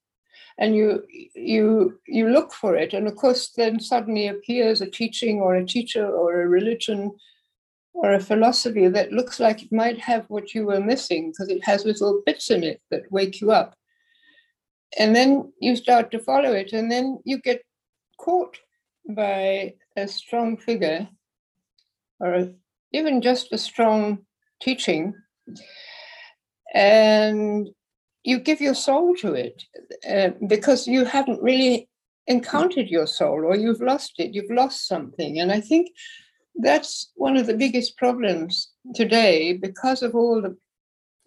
and 0.59 0.77
you 0.77 1.03
you 1.35 1.99
you 2.07 2.29
look 2.29 2.53
for 2.53 2.77
it 2.77 2.93
and 2.93 3.07
of 3.07 3.17
course 3.17 3.51
then 3.57 3.81
suddenly 3.81 4.29
appears 4.29 4.81
a 4.81 4.91
teaching 4.91 5.41
or 5.41 5.57
a 5.57 5.67
teacher 5.67 6.07
or 6.07 6.43
a 6.43 6.49
religion 6.49 7.13
or 7.95 8.13
a 8.13 8.21
philosophy 8.21 8.89
that 8.89 9.13
looks 9.13 9.39
like 9.39 9.63
it 9.63 9.73
might 9.73 9.99
have 9.99 10.25
what 10.29 10.53
you 10.53 10.67
were 10.67 10.81
missing 10.81 11.31
because 11.31 11.49
it 11.49 11.65
has 11.65 11.85
little 11.85 12.23
bits 12.27 12.51
in 12.51 12.65
it 12.65 12.83
that 12.91 13.11
wake 13.11 13.41
you 13.41 13.53
up. 13.53 13.75
And 14.99 15.15
then 15.15 15.53
you 15.61 15.77
start 15.77 16.11
to 16.11 16.19
follow 16.19 16.53
it, 16.53 16.73
and 16.73 16.91
then 16.91 17.19
you 17.25 17.41
get 17.41 17.63
caught 18.19 18.59
by 19.09 19.75
a 19.97 20.09
strong 20.09 20.57
figure 20.57 21.09
or 22.21 22.53
even 22.93 23.21
just 23.21 23.53
a 23.53 23.59
strong 23.59 24.19
teaching. 24.61 25.15
And 26.75 27.69
you 28.25 28.39
give 28.39 28.61
your 28.61 28.75
soul 28.75 29.15
to 29.17 29.35
it 29.35 29.63
uh, 30.09 30.31
because 30.49 30.87
you 30.87 31.05
haven't 31.05 31.43
really 31.43 31.89
encountered 32.27 32.89
your 32.89 33.07
soul 33.07 33.45
or 33.45 33.57
you've 33.57 33.83
lost 33.83 34.15
it, 34.19 34.33
you've 34.35 34.51
lost 34.51 34.89
something. 34.89 35.39
And 35.39 35.53
I 35.53 35.61
think 35.61 35.91
that's 36.57 37.11
one 37.15 37.37
of 37.37 37.47
the 37.47 37.57
biggest 37.57 37.97
problems 37.97 38.71
today 38.95 39.55
because 39.55 40.03
of 40.03 40.15
all 40.15 40.41
the 40.41 40.57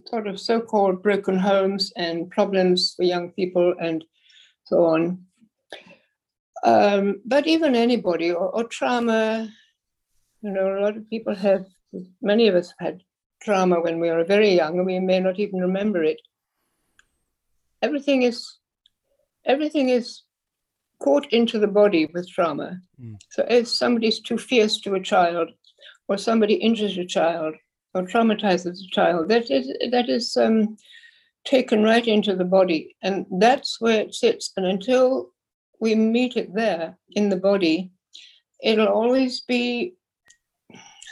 sort 0.05 0.27
of 0.27 0.39
so 0.39 0.61
called 0.61 1.03
broken 1.03 1.37
homes 1.37 1.91
and 1.97 2.29
problems 2.29 2.93
for 2.95 3.03
young 3.03 3.31
people 3.31 3.75
and 3.79 4.05
so 4.63 4.85
on. 4.85 5.25
Um, 6.63 7.21
but 7.25 7.45
even 7.45 7.75
anybody 7.75 8.31
or, 8.31 8.49
or, 8.49 8.63
trauma, 8.63 9.49
you 10.41 10.49
know, 10.49 10.77
a 10.77 10.81
lot 10.81 10.97
of 10.97 11.09
people 11.09 11.35
have, 11.35 11.65
many 12.21 12.47
of 12.47 12.55
us 12.55 12.73
have 12.79 12.93
had 12.93 13.03
trauma 13.41 13.79
when 13.79 13.99
we 13.99 14.09
were 14.09 14.23
very 14.23 14.55
young 14.55 14.77
and 14.77 14.85
we 14.85 14.99
may 14.99 15.19
not 15.19 15.39
even 15.39 15.59
remember 15.59 16.03
it. 16.03 16.19
Everything 17.81 18.23
is, 18.23 18.57
everything 19.45 19.89
is 19.89 20.23
caught 20.99 21.31
into 21.31 21.59
the 21.59 21.67
body 21.67 22.09
with 22.13 22.29
trauma. 22.29 22.79
Mm. 23.01 23.17
So 23.31 23.45
if 23.49 23.67
somebody's 23.67 24.19
too 24.19 24.37
fierce 24.37 24.79
to 24.81 24.95
a 24.95 25.01
child, 25.01 25.51
or 26.07 26.17
somebody 26.17 26.55
injures 26.55 26.97
a 26.97 27.05
child, 27.05 27.55
or 27.93 28.03
traumatizes 28.03 28.79
a 28.79 28.89
child, 28.91 29.29
that 29.29 29.49
is 29.51 29.67
that 29.91 30.09
is 30.09 30.35
um, 30.37 30.77
taken 31.45 31.83
right 31.83 32.07
into 32.07 32.35
the 32.35 32.45
body, 32.45 32.95
and 33.01 33.25
that's 33.39 33.79
where 33.79 34.01
it 34.01 34.13
sits. 34.13 34.51
And 34.57 34.65
until 34.65 35.31
we 35.79 35.95
meet 35.95 36.35
it 36.35 36.53
there 36.53 36.97
in 37.11 37.29
the 37.29 37.37
body, 37.37 37.91
it'll 38.63 38.87
always 38.87 39.41
be 39.41 39.93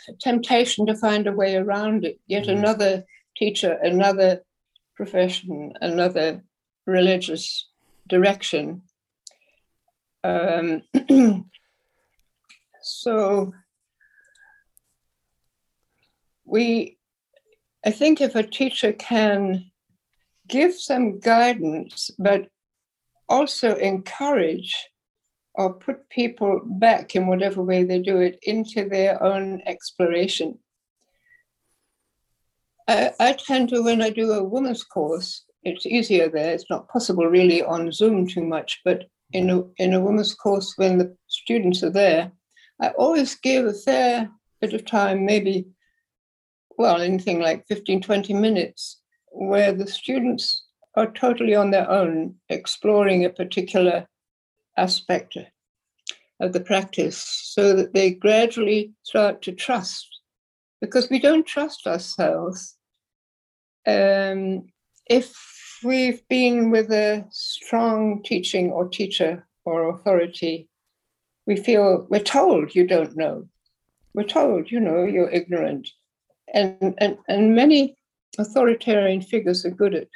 a 0.07 0.13
temptation 0.19 0.85
to 0.87 0.95
find 0.95 1.27
a 1.27 1.31
way 1.31 1.55
around 1.55 2.05
it. 2.05 2.19
Yet 2.27 2.45
mm. 2.45 2.57
another 2.57 3.03
teacher, 3.37 3.77
another 3.83 4.41
profession, 4.95 5.73
another 5.81 6.43
religious 6.85 7.67
direction 8.07 8.81
um, 10.25 10.81
so 12.81 13.53
we, 16.45 16.97
I 17.85 17.91
think 17.91 18.21
if 18.21 18.35
a 18.35 18.43
teacher 18.43 18.93
can 18.93 19.71
give 20.47 20.73
some 20.75 21.19
guidance, 21.19 22.11
but 22.17 22.47
also 23.29 23.75
encourage 23.75 24.75
or 25.55 25.73
put 25.73 26.09
people 26.09 26.61
back 26.65 27.15
in 27.15 27.27
whatever 27.27 27.63
way 27.63 27.83
they 27.83 27.99
do 27.99 28.17
it 28.17 28.37
into 28.43 28.87
their 28.89 29.21
own 29.23 29.61
exploration. 29.65 30.57
I, 32.87 33.11
I, 33.19 33.33
tend 33.33 33.69
to, 33.69 33.81
when 33.81 34.01
I 34.01 34.09
do 34.09 34.31
a 34.31 34.43
women's 34.43 34.83
course, 34.83 35.43
it's 35.63 35.85
easier 35.85 36.29
there. 36.29 36.53
It's 36.53 36.69
not 36.69 36.89
possible 36.89 37.25
really 37.25 37.63
on 37.63 37.91
Zoom 37.91 38.27
too 38.27 38.43
much, 38.43 38.81
but 38.83 39.05
in 39.35 39.49
a, 39.49 39.63
in 39.77 39.93
a 39.93 39.99
women's 39.99 40.33
course 40.33 40.73
when 40.77 40.97
the 40.97 41.15
students 41.27 41.83
are 41.83 41.89
there, 41.89 42.31
I 42.81 42.89
always 42.89 43.35
give 43.35 43.65
a 43.65 43.73
fair 43.73 44.29
bit 44.61 44.73
of 44.73 44.85
time, 44.85 45.25
maybe, 45.25 45.67
well, 46.77 47.01
anything 47.01 47.41
like 47.41 47.67
15, 47.67 48.01
20 48.01 48.33
minutes, 48.33 49.01
where 49.27 49.73
the 49.73 49.87
students 49.87 50.65
are 50.95 51.11
totally 51.11 51.53
on 51.53 51.71
their 51.71 51.89
own, 51.89 52.35
exploring 52.47 53.25
a 53.25 53.29
particular 53.29 54.07
aspect 54.77 55.37
of 56.39 56.53
the 56.53 56.61
practice 56.61 57.17
so 57.17 57.73
that 57.75 57.93
they 57.93 58.11
gradually 58.11 58.93
start 59.03 59.41
to 59.41 59.51
trust. 59.51 60.07
Because 60.79 61.09
we 61.09 61.19
don't 61.19 61.45
trust 61.45 61.87
ourselves. 61.87 62.77
Um, 63.85 64.67
if 65.09 65.35
we've 65.85 66.27
been 66.27 66.71
with 66.71 66.91
a 66.91 67.25
strong 67.29 68.23
teaching 68.23 68.71
or 68.71 68.87
teacher 68.89 69.47
or 69.63 69.89
authority, 69.89 70.67
we 71.45 71.55
feel 71.55 72.07
we're 72.09 72.19
told 72.19 72.75
you 72.75 72.87
don't 72.87 73.15
know. 73.15 73.47
We're 74.13 74.23
told, 74.23 74.71
you 74.71 74.79
know, 74.79 75.03
you're 75.03 75.29
ignorant. 75.29 75.89
And, 76.53 76.95
and, 76.99 77.17
and 77.27 77.55
many 77.55 77.97
authoritarian 78.37 79.21
figures 79.21 79.65
are 79.65 79.71
good 79.71 79.93
at 79.93 80.07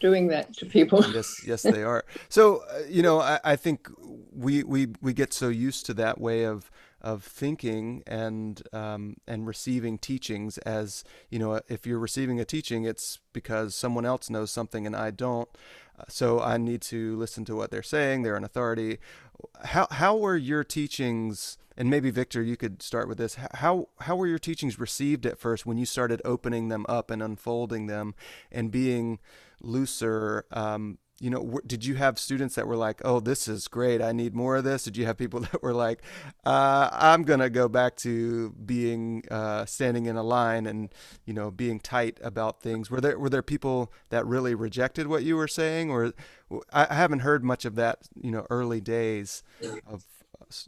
doing 0.00 0.28
that 0.28 0.54
to 0.56 0.66
people. 0.66 1.04
yes, 1.12 1.42
yes, 1.46 1.62
they 1.62 1.82
are. 1.82 2.04
So, 2.28 2.64
uh, 2.70 2.80
you 2.88 3.02
know, 3.02 3.20
I, 3.20 3.40
I 3.44 3.56
think 3.56 3.88
we, 4.32 4.62
we, 4.62 4.88
we 5.00 5.12
get 5.12 5.32
so 5.32 5.48
used 5.48 5.86
to 5.86 5.94
that 5.94 6.20
way 6.20 6.44
of 6.44 6.70
of 7.00 7.24
thinking 7.24 8.02
and 8.06 8.62
um, 8.72 9.16
and 9.26 9.46
receiving 9.46 9.98
teachings 9.98 10.58
as 10.58 11.04
you 11.28 11.38
know 11.38 11.60
if 11.68 11.86
you're 11.86 11.98
receiving 11.98 12.40
a 12.40 12.44
teaching 12.44 12.84
it's 12.84 13.18
because 13.32 13.74
someone 13.74 14.04
else 14.04 14.30
knows 14.30 14.50
something 14.50 14.86
and 14.86 14.96
I 14.96 15.10
don't. 15.10 15.48
Uh, 15.98 16.04
so 16.08 16.40
I 16.40 16.56
need 16.56 16.82
to 16.82 17.16
listen 17.16 17.44
to 17.46 17.56
what 17.56 17.70
they're 17.70 17.82
saying 17.82 18.22
they're 18.22 18.36
an 18.36 18.44
authority. 18.44 18.98
How 19.64 19.86
how 19.90 20.16
were 20.16 20.36
your 20.36 20.64
teachings 20.64 21.58
and 21.76 21.88
maybe 21.88 22.10
Victor 22.10 22.42
you 22.42 22.56
could 22.56 22.82
start 22.82 23.08
with 23.08 23.18
this 23.18 23.36
how 23.54 23.88
how 24.00 24.16
were 24.16 24.26
your 24.26 24.38
teachings 24.38 24.78
received 24.78 25.24
at 25.24 25.38
first 25.38 25.64
when 25.64 25.78
you 25.78 25.86
started 25.86 26.20
opening 26.24 26.68
them 26.68 26.84
up 26.88 27.10
and 27.10 27.22
unfolding 27.22 27.86
them 27.86 28.14
and 28.52 28.70
being 28.70 29.18
looser 29.62 30.44
um, 30.52 30.98
you 31.20 31.28
know, 31.28 31.60
did 31.66 31.84
you 31.84 31.96
have 31.96 32.18
students 32.18 32.54
that 32.54 32.66
were 32.66 32.76
like, 32.76 33.02
"Oh, 33.04 33.20
this 33.20 33.46
is 33.46 33.68
great. 33.68 34.00
I 34.00 34.12
need 34.12 34.34
more 34.34 34.56
of 34.56 34.64
this"? 34.64 34.84
Did 34.84 34.96
you 34.96 35.04
have 35.04 35.18
people 35.18 35.40
that 35.52 35.62
were 35.62 35.74
like, 35.74 36.02
uh, 36.46 36.88
"I'm 36.92 37.24
gonna 37.24 37.50
go 37.50 37.68
back 37.68 37.96
to 37.98 38.50
being 38.52 39.24
uh, 39.30 39.66
standing 39.66 40.06
in 40.06 40.16
a 40.16 40.22
line 40.22 40.66
and 40.66 40.88
you 41.26 41.34
know 41.34 41.50
being 41.50 41.78
tight 41.78 42.18
about 42.22 42.62
things"? 42.62 42.90
Were 42.90 43.02
there 43.02 43.18
were 43.18 43.28
there 43.28 43.42
people 43.42 43.92
that 44.08 44.26
really 44.26 44.54
rejected 44.54 45.06
what 45.08 45.22
you 45.22 45.36
were 45.36 45.48
saying, 45.48 45.90
or 45.90 46.14
I, 46.72 46.94
haven't 46.94 47.20
heard 47.20 47.44
much 47.44 47.64
of 47.66 47.74
that, 47.76 47.98
you 48.20 48.30
know, 48.30 48.46
early 48.50 48.80
days 48.80 49.42
of. 49.86 50.04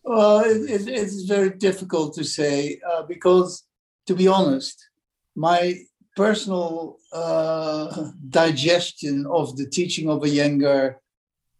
Well, 0.04 0.40
it, 0.40 0.70
it, 0.70 0.88
it's 0.88 1.22
very 1.22 1.50
difficult 1.50 2.14
to 2.14 2.24
say 2.24 2.78
uh, 2.88 3.02
because, 3.02 3.64
to 4.06 4.14
be 4.14 4.28
honest, 4.28 4.86
my 5.34 5.78
personal 6.16 6.98
uh, 7.12 8.10
digestion 8.28 9.26
of 9.26 9.56
the 9.56 9.66
teaching 9.66 10.08
of 10.10 10.22
Iyengar 10.22 10.96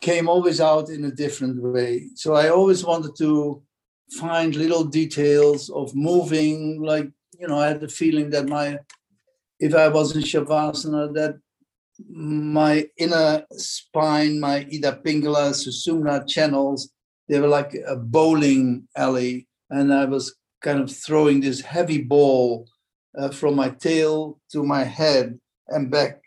came 0.00 0.28
always 0.28 0.60
out 0.60 0.90
in 0.90 1.04
a 1.04 1.10
different 1.10 1.62
way. 1.62 2.08
So 2.16 2.34
I 2.34 2.48
always 2.48 2.84
wanted 2.84 3.16
to 3.18 3.62
find 4.10 4.54
little 4.54 4.84
details 4.84 5.70
of 5.70 5.94
moving, 5.94 6.82
like, 6.82 7.08
you 7.38 7.46
know, 7.46 7.58
I 7.58 7.68
had 7.68 7.80
the 7.80 7.88
feeling 7.88 8.30
that 8.30 8.46
my, 8.46 8.78
if 9.58 9.74
I 9.74 9.88
was 9.88 10.14
in 10.14 10.22
Shavasana, 10.22 11.14
that 11.14 11.38
my 12.08 12.88
inner 12.98 13.44
spine, 13.52 14.40
my 14.40 14.66
Ida 14.72 15.00
Pingala, 15.04 15.52
Sushumna 15.52 16.28
channels, 16.28 16.90
they 17.28 17.40
were 17.40 17.48
like 17.48 17.74
a 17.86 17.96
bowling 17.96 18.88
alley. 18.96 19.46
And 19.70 19.94
I 19.94 20.04
was 20.04 20.34
kind 20.60 20.80
of 20.80 20.94
throwing 20.94 21.40
this 21.40 21.60
heavy 21.60 22.02
ball 22.02 22.66
uh, 23.18 23.30
from 23.30 23.54
my 23.56 23.70
tail 23.70 24.40
to 24.50 24.62
my 24.62 24.84
head 24.84 25.38
and 25.68 25.90
back 25.90 26.22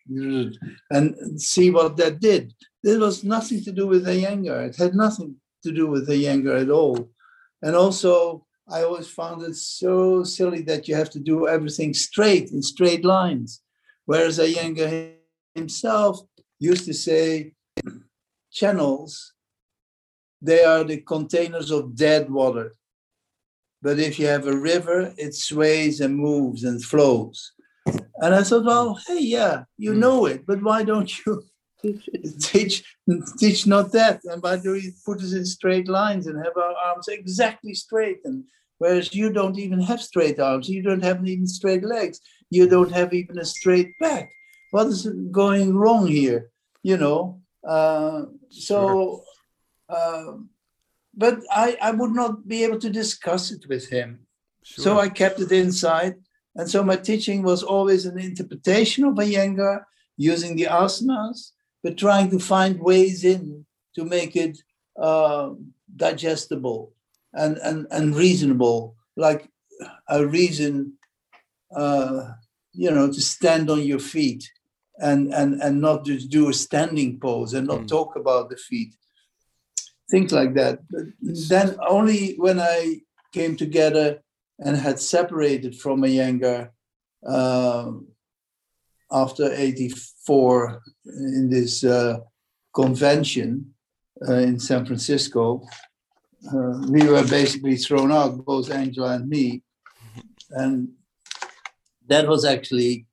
and 0.91 1.41
see 1.41 1.69
what 1.71 1.97
that 1.97 2.19
did. 2.19 2.53
It 2.83 2.99
was 2.99 3.23
nothing 3.23 3.63
to 3.63 3.71
do 3.71 3.87
with 3.87 4.05
Iyengar. 4.05 4.69
It 4.69 4.75
had 4.75 4.95
nothing 4.95 5.35
to 5.63 5.71
do 5.71 5.87
with 5.87 6.07
Iyengar 6.07 6.61
at 6.61 6.69
all. 6.69 7.09
And 7.61 7.75
also, 7.75 8.45
I 8.67 8.83
always 8.83 9.07
found 9.07 9.41
it 9.43 9.55
so 9.55 10.23
silly 10.23 10.61
that 10.63 10.87
you 10.87 10.95
have 10.95 11.09
to 11.11 11.19
do 11.19 11.47
everything 11.47 11.93
straight 11.93 12.51
in 12.51 12.61
straight 12.61 13.03
lines. 13.03 13.61
Whereas 14.05 14.39
Iyengar 14.39 15.13
himself 15.53 16.19
used 16.59 16.85
to 16.85 16.93
say, 16.93 17.53
channels, 18.51 19.33
they 20.41 20.63
are 20.63 20.83
the 20.83 20.97
containers 20.97 21.71
of 21.71 21.95
dead 21.95 22.29
water. 22.29 22.73
But 23.85 23.99
if 23.99 24.17
you 24.17 24.25
have 24.25 24.47
a 24.47 24.57
river, 24.57 25.13
it 25.15 25.35
sways 25.35 26.01
and 26.01 26.17
moves 26.17 26.63
and 26.63 26.83
flows. 26.83 27.51
And 28.17 28.33
I 28.33 28.41
thought, 28.41 28.65
well, 28.65 28.99
hey, 29.07 29.19
yeah, 29.19 29.65
you 29.77 29.93
hmm. 29.93 29.99
know 29.99 30.25
it, 30.25 30.47
but 30.47 30.63
why 30.63 30.81
don't 30.81 31.11
you 31.19 31.43
teach 32.39 32.83
teach 33.37 33.67
not 33.67 33.91
that? 33.91 34.21
And 34.23 34.41
why 34.41 34.57
do 34.57 34.73
you 34.73 34.91
put 35.05 35.21
us 35.21 35.33
in 35.33 35.45
straight 35.45 35.87
lines 35.87 36.25
and 36.25 36.43
have 36.43 36.57
our 36.57 36.73
arms 36.87 37.07
exactly 37.09 37.75
straight? 37.75 38.21
And 38.25 38.45
whereas 38.79 39.13
you 39.13 39.31
don't 39.31 39.59
even 39.59 39.81
have 39.81 40.01
straight 40.01 40.39
arms, 40.39 40.67
you 40.67 40.81
don't 40.81 41.03
have 41.03 41.23
even 41.27 41.45
straight 41.45 41.83
legs, 41.83 42.19
you 42.49 42.67
don't 42.67 42.91
have 42.91 43.13
even 43.13 43.37
a 43.37 43.45
straight 43.45 43.91
back. 43.99 44.31
What 44.71 44.87
is 44.87 45.07
going 45.29 45.77
wrong 45.77 46.07
here? 46.07 46.49
You 46.81 46.97
know. 46.97 47.41
Uh, 47.63 48.23
so. 48.49 49.21
Uh, 49.87 50.37
but 51.15 51.39
I, 51.51 51.77
I 51.81 51.91
would 51.91 52.11
not 52.11 52.47
be 52.47 52.63
able 52.63 52.79
to 52.79 52.89
discuss 52.89 53.51
it 53.51 53.67
with 53.67 53.89
him. 53.89 54.19
Sure. 54.63 54.83
So 54.83 54.99
I 54.99 55.09
kept 55.09 55.39
it 55.39 55.51
inside. 55.51 56.15
And 56.55 56.69
so 56.69 56.83
my 56.83 56.95
teaching 56.95 57.43
was 57.43 57.63
always 57.63 58.05
an 58.05 58.17
interpretation 58.19 59.03
of 59.05 59.15
Iyengar 59.15 59.83
using 60.17 60.55
the 60.55 60.65
asanas, 60.65 61.51
but 61.83 61.97
trying 61.97 62.29
to 62.31 62.39
find 62.39 62.79
ways 62.79 63.23
in 63.23 63.65
to 63.95 64.03
make 64.03 64.35
it 64.35 64.57
uh, 65.01 65.51
digestible 65.95 66.93
and, 67.33 67.57
and, 67.57 67.87
and 67.91 68.15
reasonable, 68.15 68.95
like 69.15 69.49
a 70.09 70.25
reason, 70.25 70.93
uh, 71.75 72.31
you 72.73 72.91
know, 72.91 73.07
to 73.07 73.21
stand 73.21 73.69
on 73.69 73.81
your 73.81 73.99
feet 73.99 74.49
and, 74.99 75.33
and, 75.33 75.61
and 75.61 75.81
not 75.81 76.05
just 76.05 76.29
do 76.29 76.49
a 76.49 76.53
standing 76.53 77.19
pose 77.19 77.53
and 77.53 77.67
not 77.67 77.81
mm. 77.81 77.87
talk 77.87 78.15
about 78.15 78.49
the 78.49 78.57
feet 78.57 78.95
things 80.09 80.31
like 80.31 80.53
that. 80.55 80.79
But 80.89 81.05
then 81.21 81.75
only 81.87 82.35
when 82.37 82.59
I 82.59 83.01
came 83.33 83.55
together 83.55 84.19
and 84.59 84.77
had 84.77 84.99
separated 84.99 85.75
from 85.75 86.01
Iyengar 86.01 86.69
uh, 87.27 87.91
after 89.11 89.51
84 89.51 90.81
in 91.05 91.49
this 91.49 91.83
uh, 91.83 92.19
convention 92.73 93.73
uh, 94.27 94.35
in 94.35 94.59
San 94.59 94.85
Francisco, 94.85 95.65
uh, 96.53 96.85
we 96.89 97.07
were 97.07 97.25
basically 97.27 97.75
thrown 97.75 98.11
out, 98.11 98.45
both 98.45 98.71
Angela 98.71 99.15
and 99.15 99.27
me. 99.27 99.63
And 100.51 100.89
that 102.07 102.27
was 102.27 102.45
actually 102.45 103.07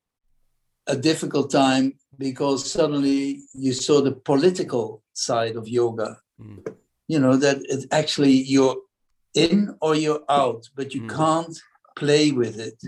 a 0.87 0.97
difficult 0.97 1.51
time 1.51 1.95
because 2.19 2.71
suddenly 2.71 3.41
you 3.55 3.73
saw 3.73 4.01
the 4.01 4.13
political 4.13 5.03
side 5.15 5.57
of 5.57 5.67
yoga. 5.67 6.19
Mm 6.41 6.77
you 7.13 7.21
know 7.25 7.37
that 7.37 7.59
it's 7.73 7.87
actually 8.01 8.37
you're 8.55 8.79
in 9.35 9.59
or 9.85 9.95
you're 9.95 10.25
out 10.29 10.63
but 10.77 10.95
you 10.95 11.03
mm. 11.03 11.15
can't 11.21 11.59
play 11.95 12.31
with 12.33 12.59
it. 12.59 12.81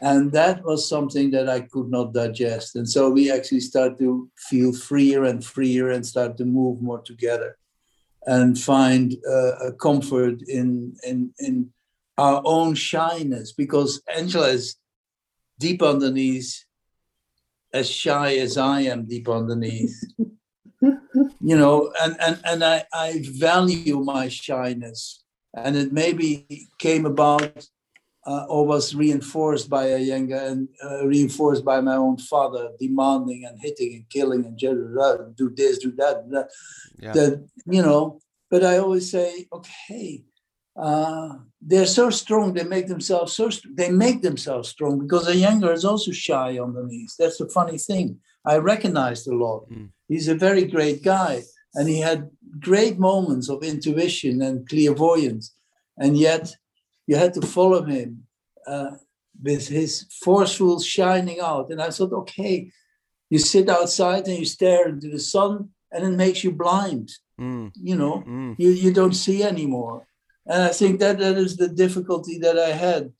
And 0.00 0.32
that 0.32 0.62
was 0.64 0.88
something 0.94 1.30
that 1.30 1.48
i 1.48 1.60
could 1.72 1.88
not 1.96 2.12
digest. 2.12 2.76
And 2.76 2.86
so 2.94 3.02
we 3.08 3.24
actually 3.36 3.64
start 3.72 3.92
to 3.98 4.28
feel 4.48 4.70
freer 4.88 5.24
and 5.30 5.40
freer 5.54 5.86
and 5.94 6.04
start 6.12 6.36
to 6.38 6.44
move 6.44 6.82
more 6.82 7.02
together 7.10 7.56
and 8.26 8.58
find 8.58 9.06
uh, 9.36 9.54
a 9.68 9.72
comfort 9.86 10.38
in 10.58 10.68
in 11.10 11.18
in 11.46 11.54
our 12.18 12.42
own 12.44 12.74
shyness. 12.74 13.52
Because 13.52 14.02
angela 14.18 14.48
is 14.58 14.76
deep 15.58 15.80
underneath 15.82 16.50
as 17.72 17.88
shy 18.02 18.30
as 18.46 18.56
i 18.56 18.78
am 18.92 19.00
deep 19.12 19.28
underneath 19.28 19.96
you 21.40 21.56
know, 21.56 21.92
and 22.02 22.16
and 22.20 22.40
and 22.44 22.64
I, 22.64 22.84
I 22.92 23.22
value 23.24 24.00
my 24.00 24.28
shyness, 24.28 25.24
and 25.56 25.76
it 25.76 25.92
maybe 25.92 26.68
came 26.78 27.06
about 27.06 27.66
uh, 28.26 28.46
or 28.48 28.66
was 28.66 28.94
reinforced 28.94 29.68
by 29.68 29.86
Iyengar 29.86 30.50
and 30.50 30.68
uh, 30.82 31.06
reinforced 31.06 31.64
by 31.64 31.80
my 31.80 31.96
own 31.96 32.16
father, 32.16 32.70
demanding 32.80 33.44
and 33.44 33.58
hitting 33.60 33.94
and 33.94 34.08
killing 34.08 34.44
and 34.44 34.56
do 35.36 35.52
this, 35.54 35.78
do 35.78 35.92
that, 35.92 36.28
that. 36.30 36.50
Yeah. 36.98 37.12
That 37.12 37.48
you 37.66 37.82
know, 37.82 38.20
but 38.50 38.64
I 38.64 38.78
always 38.78 39.10
say, 39.10 39.46
okay, 39.52 40.24
uh, 40.76 41.34
they're 41.60 41.86
so 41.86 42.10
strong. 42.10 42.54
They 42.54 42.64
make 42.64 42.88
themselves 42.88 43.34
so 43.34 43.50
they 43.76 43.90
make 43.90 44.22
themselves 44.22 44.70
strong 44.70 44.98
because 45.00 45.28
Iyengar 45.28 45.72
is 45.72 45.84
also 45.84 46.12
shy 46.12 46.58
underneath. 46.58 47.14
That's 47.18 47.38
the 47.38 47.48
funny 47.48 47.78
thing. 47.78 48.20
I 48.46 48.56
recognized 48.56 49.26
a 49.28 49.34
lot. 49.34 49.70
Mm. 49.70 49.90
He's 50.08 50.28
a 50.28 50.34
very 50.34 50.64
great 50.64 51.02
guy, 51.02 51.42
and 51.74 51.88
he 51.88 52.00
had 52.00 52.30
great 52.60 52.98
moments 52.98 53.48
of 53.48 53.62
intuition 53.62 54.42
and 54.42 54.68
clairvoyance, 54.68 55.54
and 55.98 56.16
yet 56.16 56.54
you 57.06 57.16
had 57.16 57.34
to 57.34 57.42
follow 57.42 57.82
him 57.84 58.26
uh, 58.66 58.92
with 59.42 59.68
his 59.68 60.06
forceful 60.22 60.80
shining 60.80 61.40
out. 61.40 61.70
And 61.70 61.82
I 61.82 61.90
thought, 61.90 62.12
okay, 62.12 62.70
you 63.30 63.38
sit 63.38 63.68
outside 63.68 64.26
and 64.26 64.38
you 64.38 64.44
stare 64.44 64.88
into 64.88 65.08
the 65.08 65.18
sun, 65.18 65.70
and 65.90 66.04
it 66.04 66.16
makes 66.16 66.44
you 66.44 66.52
blind. 66.52 67.10
Mm. 67.40 67.72
You 67.74 67.96
know, 67.96 68.24
mm. 68.26 68.54
you, 68.58 68.70
you 68.70 68.92
don't 68.92 69.14
see 69.14 69.42
anymore. 69.42 70.06
And 70.46 70.62
I 70.62 70.68
think 70.68 71.00
that 71.00 71.18
that 71.18 71.36
is 71.36 71.56
the 71.56 71.68
difficulty 71.68 72.38
that 72.38 72.58
I 72.58 72.70
had. 72.70 73.12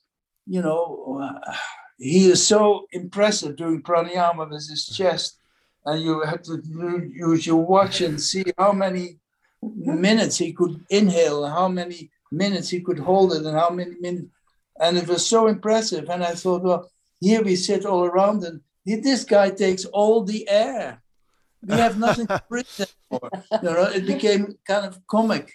You 0.46 0.62
know, 0.62 1.20
uh, 1.22 1.54
he 1.98 2.30
is 2.30 2.46
so 2.46 2.86
impressive 2.92 3.56
doing 3.56 3.82
pranayama 3.82 4.50
with 4.50 4.68
his 4.68 4.86
chest, 4.86 5.38
and 5.86 6.02
you 6.02 6.20
had 6.22 6.44
to 6.44 6.62
use 6.64 7.46
your 7.46 7.64
watch 7.64 8.00
and 8.00 8.20
see 8.20 8.44
how 8.58 8.72
many 8.72 9.18
minutes 9.62 10.38
he 10.38 10.52
could 10.52 10.84
inhale, 10.90 11.44
and 11.44 11.54
how 11.54 11.68
many 11.68 12.10
minutes 12.30 12.68
he 12.70 12.80
could 12.80 12.98
hold 12.98 13.32
it, 13.32 13.44
and 13.44 13.56
how 13.56 13.70
many 13.70 13.96
minutes. 14.00 14.28
And 14.80 14.98
it 14.98 15.06
was 15.06 15.26
so 15.26 15.46
impressive. 15.46 16.08
And 16.08 16.24
I 16.24 16.32
thought, 16.32 16.62
well, 16.62 16.90
here 17.20 17.42
we 17.42 17.56
sit 17.56 17.84
all 17.84 18.04
around, 18.04 18.44
and 18.44 18.60
this 18.84 19.24
guy 19.24 19.50
takes 19.50 19.84
all 19.84 20.24
the 20.24 20.48
air. 20.48 21.02
We 21.62 21.74
have 21.76 21.98
nothing 21.98 22.26
to 22.26 22.42
breathe 22.48 22.66
anymore. 22.78 23.30
You 23.62 23.70
know, 23.70 23.82
it 23.84 24.06
became 24.06 24.58
kind 24.66 24.86
of 24.86 25.06
comic. 25.06 25.52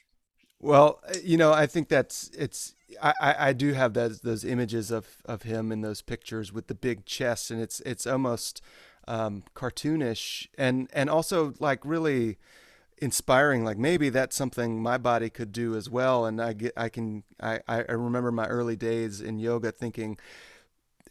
Well, 0.60 1.02
you 1.24 1.38
know, 1.38 1.54
I 1.54 1.68
think 1.68 1.88
that's 1.88 2.30
it's 2.38 2.76
I, 3.02 3.36
I 3.40 3.54
do 3.54 3.74
have 3.74 3.94
those 3.94 4.22
those 4.22 4.44
images 4.44 4.92
of, 4.92 5.08
of 5.26 5.44
him 5.44 5.72
in 5.72 5.82
those 5.82 6.02
pictures 6.02 6.52
with 6.52 6.68
the 6.68 6.76
big 6.76 7.06
chest, 7.06 7.52
and 7.52 7.62
it's 7.62 7.80
it's 7.82 8.06
almost 8.06 8.62
um, 9.10 9.44
cartoonish 9.56 10.48
and 10.58 10.88
and 10.94 11.10
also 11.10 11.54
like 11.60 11.84
really 11.84 12.38
inspiring. 13.00 13.66
Like 13.66 13.78
maybe 13.78 14.10
that's 14.10 14.36
something 14.36 14.82
my 14.82 14.98
body 14.98 15.30
could 15.30 15.52
do 15.52 15.76
as 15.76 15.90
well. 15.90 16.26
And 16.26 16.42
I 16.42 16.54
get 16.54 16.74
I 16.78 16.88
can 16.88 17.24
I 17.42 17.60
I 17.68 17.80
remember 17.92 18.32
my 18.32 18.46
early 18.46 18.76
days 18.76 19.20
in 19.20 19.40
yoga 19.40 19.72
thinking, 19.72 20.18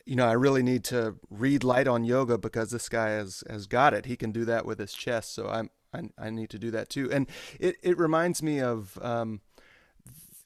you 0.06 0.14
know, 0.16 0.26
I 0.26 0.32
really 0.32 0.62
need 0.62 0.84
to 0.84 1.16
read 1.28 1.64
light 1.64 1.88
on 1.88 2.04
yoga 2.04 2.38
because 2.38 2.70
this 2.70 2.88
guy 2.88 3.10
has 3.10 3.42
has 3.50 3.66
got 3.66 3.92
it. 3.92 4.06
He 4.06 4.16
can 4.16 4.30
do 4.30 4.44
that 4.44 4.64
with 4.64 4.78
his 4.78 4.94
chest, 4.94 5.34
so 5.34 5.48
I'm 5.48 5.70
I, 5.92 6.02
I 6.16 6.30
need 6.30 6.50
to 6.50 6.58
do 6.58 6.70
that 6.70 6.88
too. 6.88 7.10
And 7.12 7.26
it 7.58 7.76
it 7.82 7.98
reminds 7.98 8.42
me 8.42 8.60
of. 8.60 8.98
Um, 9.02 9.40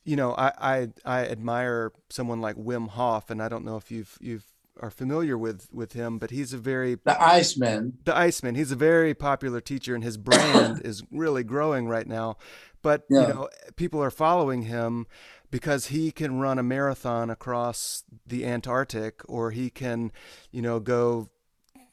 you 0.04 0.16
know, 0.16 0.34
I, 0.34 0.52
I 0.58 0.88
I 1.04 1.26
admire 1.28 1.92
someone 2.10 2.40
like 2.40 2.56
Wim 2.56 2.88
Hof, 2.88 3.30
and 3.30 3.40
I 3.40 3.48
don't 3.48 3.64
know 3.64 3.76
if 3.76 3.92
you've 3.92 4.18
you've 4.20 4.51
are 4.80 4.90
familiar 4.90 5.36
with 5.36 5.68
with 5.72 5.92
him, 5.92 6.18
but 6.18 6.30
he's 6.30 6.52
a 6.52 6.58
very 6.58 6.96
the 7.04 7.20
Iceman. 7.20 7.98
The 8.04 8.16
Iceman. 8.16 8.54
He's 8.54 8.72
a 8.72 8.76
very 8.76 9.14
popular 9.14 9.60
teacher, 9.60 9.94
and 9.94 10.02
his 10.02 10.16
brand 10.16 10.80
is 10.84 11.02
really 11.10 11.44
growing 11.44 11.88
right 11.88 12.06
now. 12.06 12.36
But 12.82 13.04
yeah. 13.08 13.20
you 13.20 13.28
know, 13.28 13.48
people 13.76 14.02
are 14.02 14.10
following 14.10 14.62
him 14.62 15.06
because 15.50 15.88
he 15.88 16.10
can 16.10 16.40
run 16.40 16.58
a 16.58 16.62
marathon 16.62 17.30
across 17.30 18.04
the 18.26 18.44
Antarctic, 18.46 19.20
or 19.28 19.50
he 19.50 19.70
can, 19.70 20.10
you 20.50 20.62
know, 20.62 20.80
go 20.80 21.28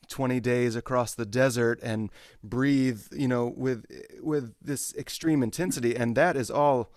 20 0.08 0.39
days 0.39 0.76
across 0.76 1.13
the 1.13 1.26
desert 1.26 1.80
and 1.84 2.10
breathe, 2.44 3.04
you 3.12 3.28
know, 3.28 3.54
with 3.56 3.86
with 4.22 4.56
this 4.62 4.96
extreme 4.96 5.44
intensity, 5.44 5.96
and 5.96 6.15
that 6.15 6.36
is 6.36 6.50
all 6.50 6.92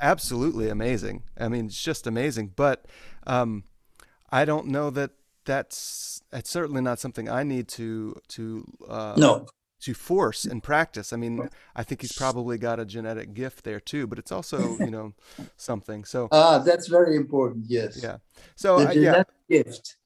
absolutely 0.00 0.68
amazing. 0.68 1.24
I 1.38 1.48
mean, 1.48 1.66
it's 1.66 1.82
just 1.82 2.06
amazing. 2.06 2.52
But 2.56 2.86
um, 3.26 3.64
I 4.30 4.44
don't 4.44 4.66
know 4.66 4.90
that 4.90 5.12
that's 5.44 6.22
it's 6.32 6.50
certainly 6.50 6.82
not 6.82 6.98
something 6.98 7.28
I 7.28 7.42
need 7.42 7.68
to 7.68 8.20
to 8.28 8.64
uh, 8.88 9.14
no 9.16 9.46
to 9.80 9.94
force 9.94 10.44
and 10.44 10.62
practice. 10.62 11.12
I 11.12 11.16
mean, 11.16 11.48
I 11.76 11.84
think 11.84 12.00
he's 12.00 12.12
probably 12.12 12.58
got 12.58 12.80
a 12.80 12.84
genetic 12.84 13.32
gift 13.32 13.64
there 13.64 13.80
too, 13.80 14.06
but 14.06 14.18
it's 14.18 14.32
also 14.32 14.76
you 14.78 14.90
know 14.90 15.14
something. 15.56 16.04
So 16.04 16.28
ah, 16.32 16.58
that's 16.58 16.88
very 16.88 17.16
important. 17.16 17.66
Yes. 17.68 18.00
Yeah. 18.02 18.18
So 18.56 18.78
the 18.80 18.88
uh, 18.88 18.94
genetic 18.94 19.34
yeah. 19.48 19.62
gift. 19.62 19.96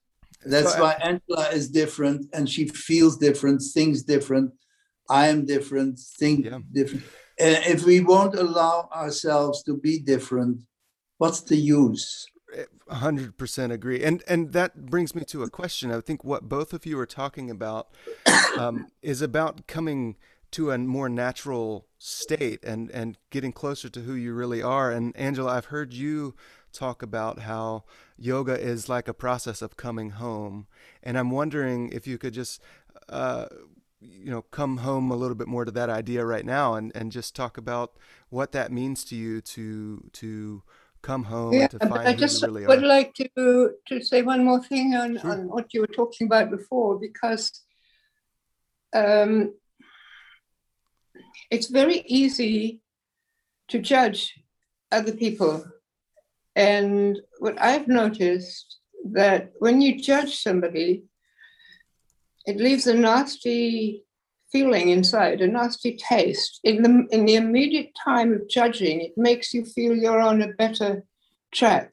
That's 0.45 0.75
so, 0.75 0.83
why 0.83 0.95
Angela 0.95 1.51
is 1.51 1.69
different, 1.69 2.27
and 2.33 2.49
she 2.49 2.67
feels 2.67 3.17
different, 3.17 3.63
thinks 3.63 4.03
different. 4.03 4.53
I 5.09 5.29
am 5.29 5.47
different, 5.47 5.99
think 5.99 6.47
yeah. 6.47 6.59
different. 6.73 7.05
And 7.39 7.65
if 7.65 7.85
we 7.85 8.01
won't 8.01 8.35
allow 8.35 8.89
ourselves 8.93 9.63
to 9.65 9.77
be 9.77 10.01
different, 10.01 10.63
what's 11.19 11.43
the 11.43 11.57
use? 11.57 12.27
100% 12.91 13.73
agree. 13.73 14.03
And 14.03 14.23
and 14.29 14.53
that 14.53 14.87
brings 14.87 15.15
me 15.15 15.25
to 15.25 15.43
a 15.43 15.51
question. 15.51 15.91
I 15.91 16.01
think 16.01 16.25
what 16.25 16.49
both 16.49 16.73
of 16.73 16.85
you 16.87 16.99
are 16.99 17.07
talking 17.07 17.51
about 17.51 17.89
um, 18.59 18.89
is 19.03 19.23
about 19.23 19.67
coming 19.67 20.17
to 20.53 20.71
a 20.71 20.79
more 20.79 21.09
natural 21.09 21.87
state 21.99 22.63
and 22.63 22.91
and 22.91 23.17
getting 23.31 23.53
closer 23.53 23.89
to 23.89 24.01
who 24.01 24.15
you 24.15 24.35
really 24.35 24.63
are. 24.63 24.91
And 24.91 25.17
angela 25.17 25.53
i've 25.53 25.67
heard 25.67 25.93
you 25.93 26.35
talk 26.73 27.03
about 27.03 27.41
how 27.41 27.85
yoga 28.19 28.59
is 28.59 28.89
like 28.89 29.09
a 29.09 29.15
process 29.15 29.63
of 29.63 29.77
coming 29.77 30.11
home. 30.11 30.67
And 31.03 31.19
i'm 31.19 31.31
wondering 31.31 31.91
if 31.91 32.07
you 32.07 32.19
could 32.19 32.35
just 32.35 32.61
uh, 33.09 33.47
you 34.01 34.31
know 34.31 34.43
come 34.43 34.79
home 34.79 35.11
a 35.11 35.17
little 35.17 35.35
bit 35.35 35.49
more 35.49 35.65
to 35.65 35.71
that 35.71 35.89
idea 35.89 36.25
right 36.25 36.45
now 36.45 36.75
and 36.75 36.93
and 36.95 37.13
just 37.13 37.35
talk 37.35 37.57
about 37.57 37.97
what 38.31 38.53
that 38.53 38.73
means 38.73 39.05
to 39.05 39.17
you 39.17 39.41
to 39.41 40.09
to 40.13 40.63
come 41.03 41.25
home 41.25 41.53
yeah, 41.53 41.67
to 41.67 41.79
find 41.79 42.09
I 42.09 42.15
just 42.15 42.43
really 42.43 42.67
would 42.67 42.83
are. 42.83 42.87
like 42.87 43.15
to 43.15 43.73
to 43.89 44.03
say 44.03 44.23
one 44.23 44.45
more 44.45 44.63
thing 44.63 44.95
on, 44.95 45.19
sure. 45.19 45.33
on 45.33 45.49
what 45.49 45.75
you 45.75 45.81
were 45.81 45.87
talking 45.89 46.27
about 46.27 46.51
before 46.51 46.99
because 46.99 47.63
um, 48.95 49.55
it's 51.51 51.69
very 51.69 52.05
easy 52.07 52.81
to 53.69 53.79
judge 53.79 54.35
other 54.91 55.13
people 55.13 55.65
and 56.55 57.19
what 57.39 57.61
I've 57.61 57.89
noticed 57.89 58.79
that 59.13 59.53
when 59.59 59.81
you 59.81 60.01
judge 60.01 60.37
somebody 60.39 61.05
it 62.47 62.59
leaves 62.59 62.87
a 62.87 62.95
nasty 62.95 64.05
feeling 64.53 64.91
inside, 64.91 65.41
a 65.41 65.49
nasty 65.49 65.97
taste. 65.97 66.61
In 66.63 66.83
the 66.83 67.07
in 67.11 67.25
the 67.25 67.37
immediate 67.37 67.93
time 68.05 68.33
of 68.35 68.49
judging, 68.49 69.01
it 69.01 69.17
makes 69.17 69.53
you 69.55 69.65
feel 69.65 69.97
you're 69.97 70.21
on 70.21 70.43
a 70.43 70.53
better 70.53 71.05
track, 71.53 71.93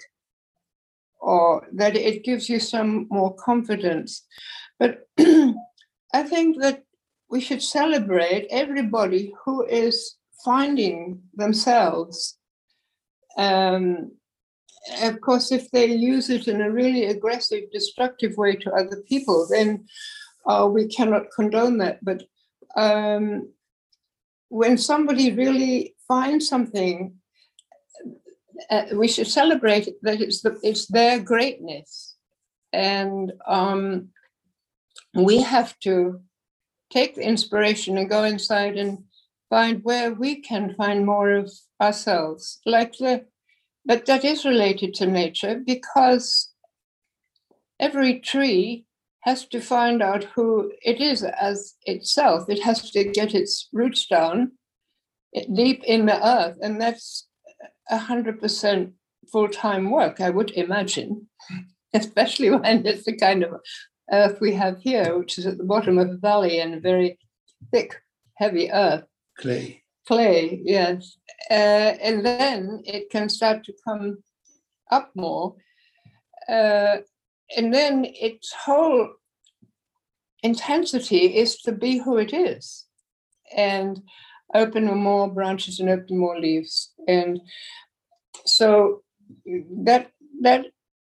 or 1.19 1.67
that 1.73 1.95
it 1.95 2.23
gives 2.23 2.49
you 2.49 2.59
some 2.59 3.07
more 3.09 3.33
confidence. 3.35 4.25
But 4.77 5.07
I 5.19 6.23
think 6.23 6.61
that 6.61 6.83
we 7.29 7.39
should 7.41 7.63
celebrate 7.63 8.47
everybody 8.49 9.33
who 9.45 9.65
is 9.65 10.15
finding 10.43 11.21
themselves. 11.33 12.37
Um, 13.37 14.11
of 15.01 15.21
course, 15.21 15.51
if 15.51 15.69
they 15.71 15.85
use 15.85 16.29
it 16.29 16.47
in 16.47 16.61
a 16.61 16.71
really 16.71 17.05
aggressive, 17.05 17.71
destructive 17.71 18.37
way 18.37 18.55
to 18.55 18.71
other 18.71 19.03
people, 19.07 19.47
then 19.49 19.85
uh, 20.45 20.67
we 20.71 20.87
cannot 20.87 21.31
condone 21.35 21.77
that. 21.77 22.03
But 22.03 22.23
um, 22.75 23.49
when 24.49 24.77
somebody 24.77 25.31
really 25.31 25.95
finds 26.07 26.47
something, 26.47 27.15
uh, 28.69 28.85
we 28.93 29.07
should 29.07 29.27
celebrate 29.27 29.89
that 30.01 30.21
it's 30.21 30.41
the, 30.41 30.59
it's 30.63 30.87
their 30.87 31.19
greatness, 31.19 32.15
and 32.73 33.33
um, 33.47 34.09
we 35.13 35.41
have 35.41 35.79
to 35.79 36.21
take 36.91 37.15
the 37.15 37.21
inspiration 37.21 37.97
and 37.97 38.09
go 38.09 38.23
inside 38.23 38.77
and 38.77 39.03
find 39.49 39.83
where 39.83 40.13
we 40.13 40.41
can 40.41 40.75
find 40.75 41.05
more 41.05 41.31
of 41.31 41.51
ourselves, 41.81 42.59
like 42.65 42.93
the. 42.97 43.25
But 43.85 44.05
that 44.05 44.25
is 44.25 44.45
related 44.45 44.93
to 44.95 45.05
nature 45.05 45.61
because 45.65 46.51
every 47.79 48.19
tree 48.19 48.85
has 49.21 49.45
to 49.47 49.59
find 49.59 50.01
out 50.01 50.23
who 50.35 50.71
it 50.81 51.01
is 51.01 51.23
as 51.23 51.75
itself. 51.83 52.49
It 52.49 52.63
has 52.63 52.91
to 52.91 53.03
get 53.03 53.35
its 53.35 53.67
roots 53.73 54.05
down 54.07 54.53
deep 55.53 55.83
in 55.83 56.05
the 56.05 56.25
earth, 56.25 56.57
and 56.61 56.81
that's 56.81 57.27
a 57.89 57.97
hundred 57.97 58.39
percent 58.39 58.93
full-time 59.31 59.91
work, 59.91 60.21
I 60.21 60.29
would 60.29 60.51
imagine, 60.51 61.27
especially 61.93 62.49
when 62.51 62.85
it's 62.85 63.05
the 63.05 63.15
kind 63.15 63.43
of 63.43 63.59
earth 64.11 64.39
we 64.41 64.53
have 64.53 64.79
here, 64.79 65.17
which 65.17 65.37
is 65.37 65.45
at 65.45 65.57
the 65.57 65.63
bottom 65.63 65.97
of 65.97 66.09
a 66.09 66.17
valley 66.17 66.59
and 66.59 66.81
very 66.81 67.17
thick, 67.71 67.95
heavy 68.35 68.71
earth. 68.71 69.03
Clay. 69.37 69.83
Clay, 70.07 70.61
yes. 70.63 71.17
Uh, 71.51 71.93
and 72.01 72.25
then 72.25 72.81
it 72.85 73.09
can 73.09 73.29
start 73.29 73.63
to 73.65 73.73
come 73.87 74.17
up 74.91 75.11
more. 75.15 75.55
Uh, 76.47 76.97
and 77.55 77.73
then 77.73 78.05
its 78.05 78.53
whole 78.53 79.09
intensity 80.43 81.37
is 81.37 81.57
to 81.61 81.71
be 81.71 81.97
who 81.97 82.17
it 82.17 82.33
is 82.33 82.85
and 83.55 84.01
open 84.53 84.85
more 84.85 85.29
branches 85.29 85.79
and 85.79 85.89
open 85.89 86.17
more 86.17 86.39
leaves. 86.39 86.93
And 87.07 87.41
so 88.45 89.03
that 89.83 90.11
that 90.41 90.65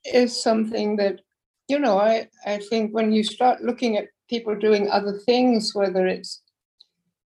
is 0.04 0.40
something 0.40 0.96
that 0.96 1.20
you 1.68 1.78
know 1.78 1.98
i 1.98 2.28
i 2.44 2.58
think 2.58 2.92
when 2.92 3.12
you 3.12 3.22
start 3.22 3.62
looking 3.62 3.96
at 3.96 4.08
people 4.28 4.54
doing 4.54 4.90
other 4.90 5.18
things 5.26 5.74
whether 5.74 6.06
it's 6.06 6.42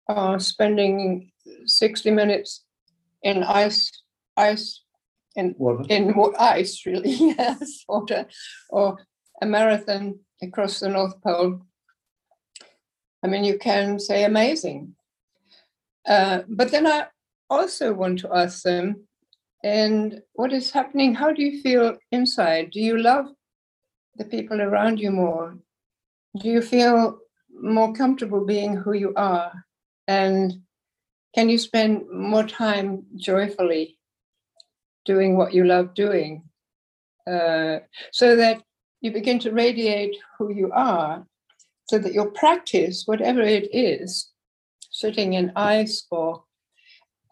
uh, 0.08 0.38
spending 0.38 1.30
60 1.64 2.10
minutes 2.10 2.64
in 3.22 3.42
ice 3.42 3.90
ice 4.36 4.82
in 5.36 5.54
water. 5.58 5.84
in 5.88 6.14
ice 6.38 6.84
really 6.86 7.10
yes 7.14 7.84
water 7.88 8.26
or 8.70 8.98
a 9.42 9.46
marathon 9.46 10.18
across 10.42 10.80
the 10.80 10.88
north 10.88 11.20
pole. 11.22 11.60
I 13.22 13.28
mean 13.28 13.44
you 13.44 13.58
can 13.58 13.98
say 13.98 14.24
amazing. 14.24 14.94
Uh, 16.08 16.42
but 16.48 16.70
then 16.70 16.86
i 16.86 17.06
also 17.50 17.92
want 17.92 18.18
to 18.20 18.32
ask 18.32 18.62
them 18.62 19.06
and 19.66 20.22
what 20.34 20.52
is 20.52 20.70
happening? 20.70 21.14
How 21.14 21.32
do 21.32 21.42
you 21.42 21.60
feel 21.60 21.96
inside? 22.12 22.70
Do 22.70 22.80
you 22.80 22.98
love 22.98 23.26
the 24.16 24.24
people 24.24 24.60
around 24.60 25.00
you 25.00 25.10
more? 25.10 25.58
Do 26.38 26.48
you 26.48 26.62
feel 26.62 27.18
more 27.50 27.92
comfortable 27.92 28.44
being 28.44 28.76
who 28.76 28.92
you 28.92 29.12
are? 29.16 29.52
And 30.06 30.52
can 31.34 31.48
you 31.48 31.58
spend 31.58 32.08
more 32.10 32.44
time 32.44 33.06
joyfully 33.16 33.95
doing 35.06 35.36
what 35.36 35.54
you 35.54 35.64
love 35.64 35.94
doing, 35.94 36.42
uh, 37.30 37.78
so 38.12 38.36
that 38.36 38.62
you 39.00 39.12
begin 39.12 39.38
to 39.40 39.52
radiate 39.52 40.16
who 40.38 40.52
you 40.52 40.70
are, 40.72 41.26
so 41.88 41.98
that 41.98 42.12
your 42.12 42.30
practice, 42.30 43.04
whatever 43.06 43.42
it 43.42 43.68
is, 43.74 44.32
sitting 44.90 45.34
in 45.34 45.52
ice 45.56 46.06
or 46.10 46.44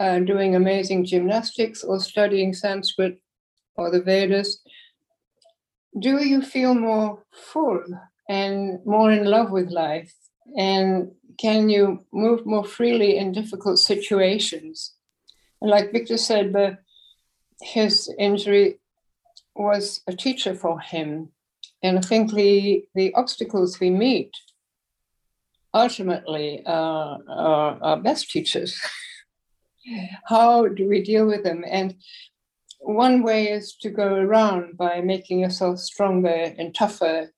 uh, 0.00 0.18
doing 0.20 0.54
amazing 0.54 1.04
gymnastics 1.04 1.82
or 1.84 2.00
studying 2.00 2.52
Sanskrit 2.52 3.20
or 3.76 3.90
the 3.90 4.02
Vedas, 4.02 4.60
do 5.98 6.24
you 6.24 6.42
feel 6.42 6.74
more 6.74 7.22
full 7.32 7.82
and 8.28 8.84
more 8.84 9.12
in 9.12 9.24
love 9.24 9.50
with 9.50 9.70
life? 9.70 10.12
And 10.56 11.12
can 11.38 11.68
you 11.68 12.04
move 12.12 12.44
more 12.46 12.64
freely 12.64 13.16
in 13.16 13.32
difficult 13.32 13.78
situations? 13.78 14.94
And 15.60 15.70
like 15.70 15.92
Victor 15.92 16.16
said, 16.16 16.52
the 16.52 16.78
his 17.64 18.12
injury 18.18 18.78
was 19.56 20.02
a 20.06 20.12
teacher 20.12 20.54
for 20.54 20.78
him. 20.80 21.30
And 21.82 21.98
I 21.98 22.02
think 22.02 22.32
the, 22.32 22.84
the 22.94 23.12
obstacles 23.14 23.80
we 23.80 23.90
meet 23.90 24.30
ultimately 25.72 26.62
are 26.66 27.18
our 27.28 27.96
best 28.00 28.30
teachers. 28.30 28.78
How 30.28 30.68
do 30.68 30.88
we 30.88 31.02
deal 31.02 31.26
with 31.26 31.42
them? 31.42 31.64
And 31.68 31.96
one 32.80 33.22
way 33.22 33.48
is 33.48 33.76
to 33.80 33.90
go 33.90 34.14
around 34.14 34.76
by 34.76 35.00
making 35.00 35.40
yourself 35.40 35.78
stronger 35.78 36.54
and 36.58 36.74
tougher 36.74 37.32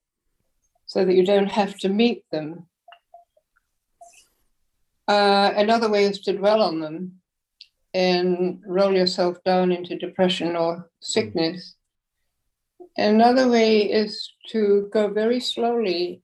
so 0.87 1.05
that 1.05 1.15
you 1.15 1.25
don't 1.25 1.51
have 1.51 1.79
to 1.79 1.89
meet 1.89 2.25
them. 2.31 2.67
Uh, 5.09 5.53
another 5.57 5.89
way 5.89 6.05
is 6.05 6.21
to 6.21 6.37
dwell 6.37 6.63
on 6.63 6.81
them 6.81 7.21
and 7.97 8.61
roll 8.67 8.93
yourself 8.93 9.43
down 9.43 9.73
into 9.73 9.97
depression 9.97 10.55
or 10.55 10.91
sickness. 11.01 11.77
Another 12.99 13.49
way 13.49 13.91
is 13.91 14.31
to 14.51 14.91
go 14.93 15.09
very 15.09 15.41
slowly 15.41 16.21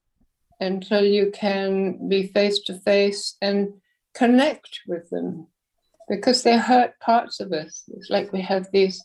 until 0.61 1.03
you 1.03 1.31
can 1.33 2.11
be 2.11 2.27
face 2.27 2.59
to 2.65 2.79
face 2.81 3.39
and 3.41 3.73
connect 4.15 4.81
with 4.87 5.09
them 5.09 5.47
because 6.11 6.43
they 6.43 6.59
hurt 6.59 7.01
parts 7.01 7.41
of 7.41 7.55
us. 7.55 7.85
It's 7.89 8.11
like 8.11 8.35
we 8.35 8.43
have 8.43 8.69
these 8.71 9.03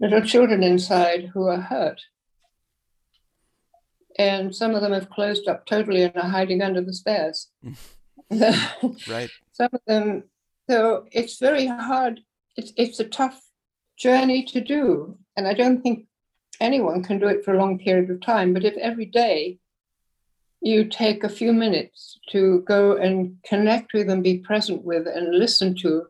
little 0.00 0.22
children 0.22 0.62
inside 0.62 1.30
who 1.34 1.46
are 1.46 1.60
hurt. 1.60 2.00
And 4.18 4.56
some 4.56 4.74
of 4.74 4.80
them 4.80 4.92
have 4.92 5.10
closed 5.10 5.46
up 5.46 5.66
totally 5.66 6.04
and 6.04 6.16
are 6.16 6.30
hiding 6.30 6.62
under 6.62 6.80
the 6.80 6.94
stairs. 6.94 7.48
right. 8.30 9.30
Some 9.52 9.70
of 9.74 9.80
them, 9.86 10.24
so 10.68 11.06
it's 11.12 11.38
very 11.38 11.66
hard. 11.66 12.20
It's, 12.56 12.72
it's 12.76 13.00
a 13.00 13.04
tough 13.04 13.40
journey 13.96 14.44
to 14.44 14.60
do. 14.60 15.18
And 15.36 15.46
I 15.46 15.54
don't 15.54 15.82
think 15.82 16.06
anyone 16.60 17.02
can 17.02 17.18
do 17.18 17.28
it 17.28 17.44
for 17.44 17.54
a 17.54 17.58
long 17.58 17.78
period 17.78 18.10
of 18.10 18.20
time. 18.20 18.52
But 18.52 18.64
if 18.64 18.76
every 18.76 19.06
day 19.06 19.58
you 20.60 20.84
take 20.84 21.22
a 21.22 21.28
few 21.28 21.52
minutes 21.52 22.18
to 22.30 22.60
go 22.66 22.96
and 22.96 23.36
connect 23.46 23.92
with 23.92 24.10
and 24.10 24.22
be 24.22 24.38
present 24.38 24.84
with 24.84 25.06
and 25.06 25.38
listen 25.38 25.74
to 25.76 26.06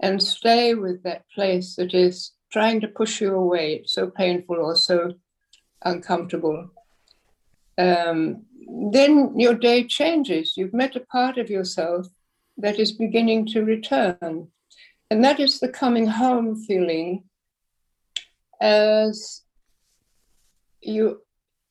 and 0.00 0.22
stay 0.22 0.74
with 0.74 1.02
that 1.02 1.24
place 1.34 1.74
that 1.76 1.92
is 1.92 2.32
trying 2.52 2.80
to 2.80 2.88
push 2.88 3.20
you 3.20 3.34
away. 3.34 3.74
It's 3.74 3.92
so 3.92 4.08
painful 4.08 4.56
or 4.56 4.76
so 4.76 5.14
uncomfortable. 5.84 6.70
Um, 7.76 8.44
then 8.92 9.38
your 9.38 9.54
day 9.54 9.84
changes. 9.84 10.56
You've 10.56 10.72
met 10.72 10.96
a 10.96 11.00
part 11.00 11.36
of 11.36 11.50
yourself 11.50 12.06
that 12.58 12.78
is 12.78 12.92
beginning 12.92 13.46
to 13.46 13.64
return. 13.64 14.48
And 15.10 15.24
that 15.24 15.40
is 15.40 15.60
the 15.60 15.68
coming 15.68 16.06
home 16.06 16.56
feeling 16.56 17.24
as 18.60 19.42
you 20.80 21.22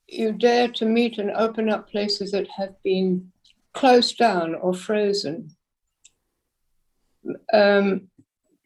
you 0.07 0.31
dare 0.31 0.69
to 0.69 0.85
meet 0.85 1.17
and 1.17 1.31
open 1.31 1.69
up 1.69 1.89
places 1.89 2.31
that 2.31 2.47
have 2.47 2.81
been 2.81 3.29
closed 3.73 4.17
down 4.17 4.55
or 4.55 4.73
frozen. 4.73 5.51
Um, 7.51 8.07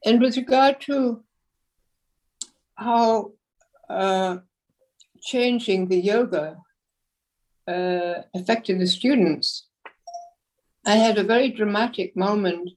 and 0.06 0.22
with 0.22 0.38
regard 0.38 0.80
to 0.82 1.24
how 2.76 3.32
uh, 3.90 4.38
changing 5.24 5.88
the 5.88 6.00
yoga 6.00 6.58
uh, 7.68 8.22
affected 8.36 8.80
the 8.80 8.88
students, 8.88 9.68
I 10.86 10.96
had 10.96 11.18
a 11.18 11.24
very 11.24 11.50
dramatic 11.50 12.16
moment. 12.16 12.70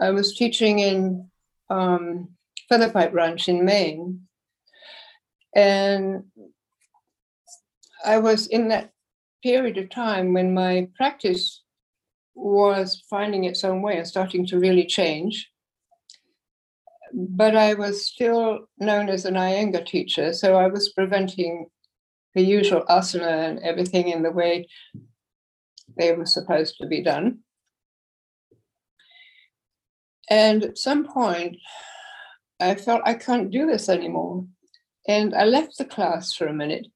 I 0.00 0.10
was 0.10 0.36
teaching 0.36 0.80
in 0.80 1.30
um, 1.70 2.30
Feathered 2.68 2.92
Pipe 2.92 3.14
Ranch 3.14 3.48
in 3.48 3.64
Maine, 3.64 4.22
and 5.54 6.24
I 8.04 8.18
was 8.18 8.46
in 8.48 8.68
that 8.68 8.90
period 9.42 9.78
of 9.78 9.90
time 9.90 10.34
when 10.34 10.54
my 10.54 10.88
practice 10.96 11.62
was 12.34 13.02
finding 13.08 13.44
its 13.44 13.64
own 13.64 13.82
way 13.82 13.98
and 13.98 14.06
starting 14.06 14.46
to 14.46 14.58
really 14.58 14.86
change. 14.86 15.48
But 17.12 17.56
I 17.56 17.74
was 17.74 18.06
still 18.06 18.68
known 18.78 19.08
as 19.08 19.24
an 19.24 19.34
Iyengar 19.34 19.86
teacher, 19.86 20.32
so 20.32 20.56
I 20.56 20.66
was 20.66 20.92
preventing 20.92 21.66
the 22.34 22.42
usual 22.42 22.84
asana 22.88 23.48
and 23.48 23.58
everything 23.60 24.08
in 24.08 24.22
the 24.22 24.30
way 24.30 24.66
they 25.98 26.12
were 26.12 26.26
supposed 26.26 26.76
to 26.80 26.86
be 26.86 27.02
done. 27.02 27.40
And 30.30 30.64
at 30.64 30.78
some 30.78 31.06
point, 31.06 31.56
I 32.60 32.74
felt 32.74 33.02
I 33.04 33.14
can't 33.14 33.50
do 33.50 33.66
this 33.66 33.88
anymore. 33.88 34.46
And 35.06 35.34
I 35.34 35.44
left 35.44 35.78
the 35.78 35.84
class 35.84 36.34
for 36.34 36.46
a 36.46 36.52
minute 36.52 36.86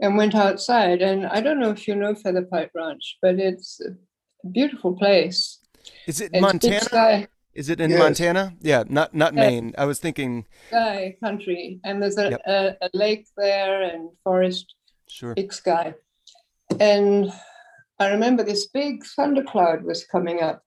and 0.00 0.16
went 0.16 0.34
outside. 0.34 1.02
And 1.02 1.26
I 1.26 1.40
don't 1.40 1.60
know 1.60 1.70
if 1.70 1.86
you 1.86 1.94
know 1.94 2.14
Feathered 2.14 2.50
Pipe 2.50 2.70
Ranch, 2.74 3.18
but 3.20 3.38
it's 3.38 3.80
a 3.80 4.48
beautiful 4.48 4.96
place. 4.96 5.58
Is 6.06 6.20
it 6.20 6.30
it's 6.32 6.40
Montana? 6.40 7.28
Is 7.52 7.68
it 7.68 7.80
in 7.80 7.90
yes. 7.90 7.98
Montana? 7.98 8.54
Yeah, 8.60 8.84
not 8.88 9.14
not 9.14 9.34
Maine. 9.34 9.74
I 9.76 9.84
was 9.84 9.98
thinking 9.98 10.46
sky 10.68 11.16
country, 11.22 11.80
and 11.84 12.00
there's 12.00 12.16
a, 12.16 12.30
yep. 12.30 12.40
a, 12.46 12.76
a, 12.80 12.90
lake 12.94 13.26
there 13.36 13.82
and 13.82 14.08
forest. 14.22 14.74
Sure. 15.08 15.34
Big 15.34 15.52
sky, 15.52 15.94
and 16.78 17.32
I 18.00 18.08
remember 18.08 18.42
this 18.42 18.66
big 18.66 19.04
thundercloud 19.04 19.84
was 19.84 20.04
coming 20.04 20.42
up, 20.42 20.62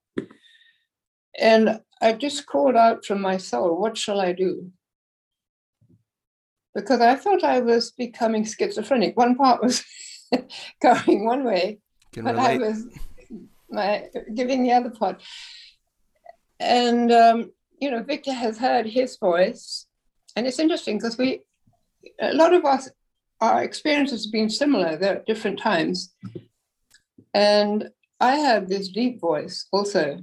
and 1.37 1.81
I 2.01 2.13
just 2.13 2.45
called 2.45 2.75
out 2.75 3.03
from 3.05 3.19
my 3.19 3.37
soul, 3.37 3.77
"What 3.77 3.97
shall 3.97 4.21
I 4.21 4.31
do?" 4.31 4.71
because 6.75 7.01
I 7.01 7.15
thought 7.15 7.43
I 7.43 7.59
was 7.59 7.91
becoming 7.91 8.45
schizophrenic. 8.45 9.15
One 9.15 9.35
part 9.35 9.61
was 9.61 9.83
going 10.81 11.25
one 11.25 11.43
way, 11.43 11.79
Can 12.11 12.23
but 12.23 12.35
relate. 12.35 12.55
I 12.55 12.57
was 12.57 12.87
my, 13.69 14.09
giving 14.33 14.63
the 14.63 14.71
other 14.71 14.89
part. 14.89 15.21
And, 16.59 17.11
um, 17.11 17.51
you 17.79 17.91
know, 17.91 18.03
Victor 18.03 18.33
has 18.33 18.57
heard 18.57 18.85
his 18.85 19.17
voice. 19.17 19.85
And 20.35 20.47
it's 20.47 20.59
interesting 20.59 20.97
because 20.97 21.17
we, 21.17 21.41
a 22.19 22.33
lot 22.33 22.53
of 22.53 22.65
us, 22.65 22.89
our 23.41 23.63
experiences 23.63 24.25
have 24.25 24.31
been 24.31 24.49
similar. 24.49 24.97
There 24.97 25.17
at 25.17 25.25
different 25.25 25.59
times. 25.59 26.13
And 27.33 27.89
I 28.19 28.35
had 28.35 28.67
this 28.67 28.89
deep 28.89 29.19
voice 29.19 29.67
also. 29.71 30.19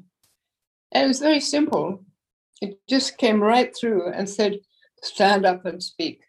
And 0.92 1.04
it 1.04 1.08
was 1.08 1.20
very 1.20 1.40
simple. 1.40 2.04
It 2.62 2.78
just 2.88 3.18
came 3.18 3.42
right 3.42 3.74
through 3.76 4.12
and 4.12 4.28
said, 4.28 4.60
stand 5.02 5.46
up 5.46 5.64
and 5.64 5.82
speak. 5.82 6.20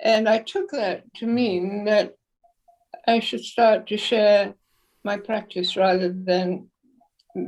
And 0.00 0.28
I 0.28 0.38
took 0.38 0.70
that 0.70 1.02
to 1.14 1.26
mean 1.26 1.84
that 1.84 2.14
I 3.06 3.20
should 3.20 3.44
start 3.44 3.86
to 3.88 3.96
share 3.96 4.54
my 5.02 5.16
practice 5.16 5.76
rather 5.76 6.12
than 6.12 6.68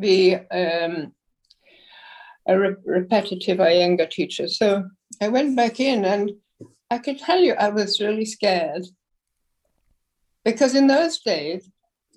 be 0.01 0.35
um, 0.35 1.13
a 2.47 2.59
re- 2.59 2.75
repetitive 2.85 3.59
Iyengar 3.59 4.11
teacher. 4.11 4.49
So 4.49 4.85
I 5.21 5.29
went 5.29 5.57
back 5.57 5.81
in 5.81 6.05
and 6.05 6.33
I 6.91 6.99
can 6.99 7.17
tell 7.17 7.41
you 7.41 7.55
I 7.55 7.69
was 7.69 8.01
really 8.01 8.25
scared 8.25 8.87
because 10.47 10.77
in 10.77 10.87
those 10.87 11.19
days, 11.19 11.69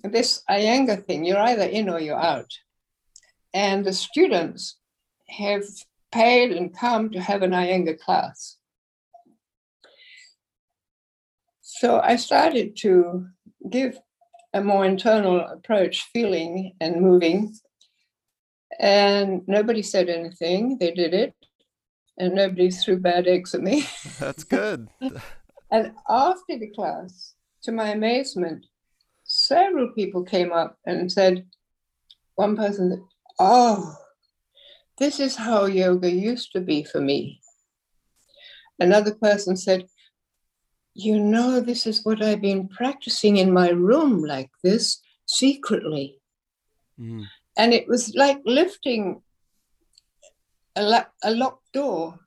this 0.04 0.44
Iyengar 0.48 1.04
thing, 1.04 1.24
you're 1.24 1.46
either 1.50 1.64
in 1.64 1.88
or 1.88 1.98
you're 1.98 2.16
out. 2.16 2.52
And 3.52 3.84
the 3.84 3.92
students 3.92 4.76
have 5.28 5.64
paid 6.12 6.52
and 6.52 6.72
come 6.72 7.10
to 7.10 7.20
have 7.20 7.42
an 7.42 7.50
Iyengar 7.50 7.98
class. 7.98 8.56
So 11.60 11.98
I 11.98 12.14
started 12.14 12.76
to 12.82 13.26
give 13.68 13.98
a 14.54 14.62
more 14.62 14.84
internal 14.84 15.40
approach, 15.40 16.08
feeling 16.12 16.74
and 16.80 17.00
moving. 17.00 17.52
And 18.78 19.42
nobody 19.48 19.82
said 19.82 20.08
anything. 20.08 20.78
They 20.78 20.92
did 20.92 21.14
it. 21.14 21.34
And 22.16 22.34
nobody 22.36 22.70
threw 22.70 23.00
bad 23.00 23.26
eggs 23.26 23.56
at 23.56 23.60
me. 23.60 23.88
That's 24.20 24.44
good. 24.44 24.88
and 25.72 25.92
after 26.08 26.56
the 26.56 26.70
class, 26.76 27.34
to 27.62 27.72
my 27.72 27.88
amazement, 27.88 28.66
several 29.24 29.92
people 29.92 30.24
came 30.24 30.52
up 30.52 30.78
and 30.86 31.10
said, 31.10 31.46
one 32.34 32.56
person 32.56 32.90
said, 32.90 33.02
Oh, 33.38 33.94
this 34.98 35.18
is 35.18 35.36
how 35.36 35.64
yoga 35.64 36.10
used 36.10 36.52
to 36.52 36.60
be 36.60 36.84
for 36.84 37.00
me. 37.00 37.40
Another 38.78 39.14
person 39.14 39.56
said, 39.56 39.86
you 40.94 41.18
know, 41.18 41.60
this 41.60 41.86
is 41.86 42.04
what 42.04 42.22
I've 42.22 42.40
been 42.40 42.68
practicing 42.68 43.36
in 43.36 43.52
my 43.52 43.70
room 43.70 44.22
like 44.22 44.50
this 44.62 45.00
secretly. 45.26 46.18
Mm. 47.00 47.26
And 47.56 47.72
it 47.72 47.88
was 47.88 48.14
like 48.14 48.40
lifting 48.44 49.22
a, 50.76 51.06
a 51.22 51.30
locked 51.30 51.72
door 51.72 52.18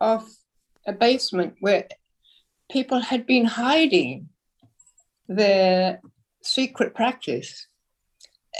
of 0.00 0.28
a 0.86 0.92
basement 0.92 1.54
where 1.60 1.86
people 2.70 3.00
had 3.00 3.26
been 3.26 3.44
hiding 3.44 4.28
their 5.28 6.00
secret 6.42 6.94
practice. 6.94 7.66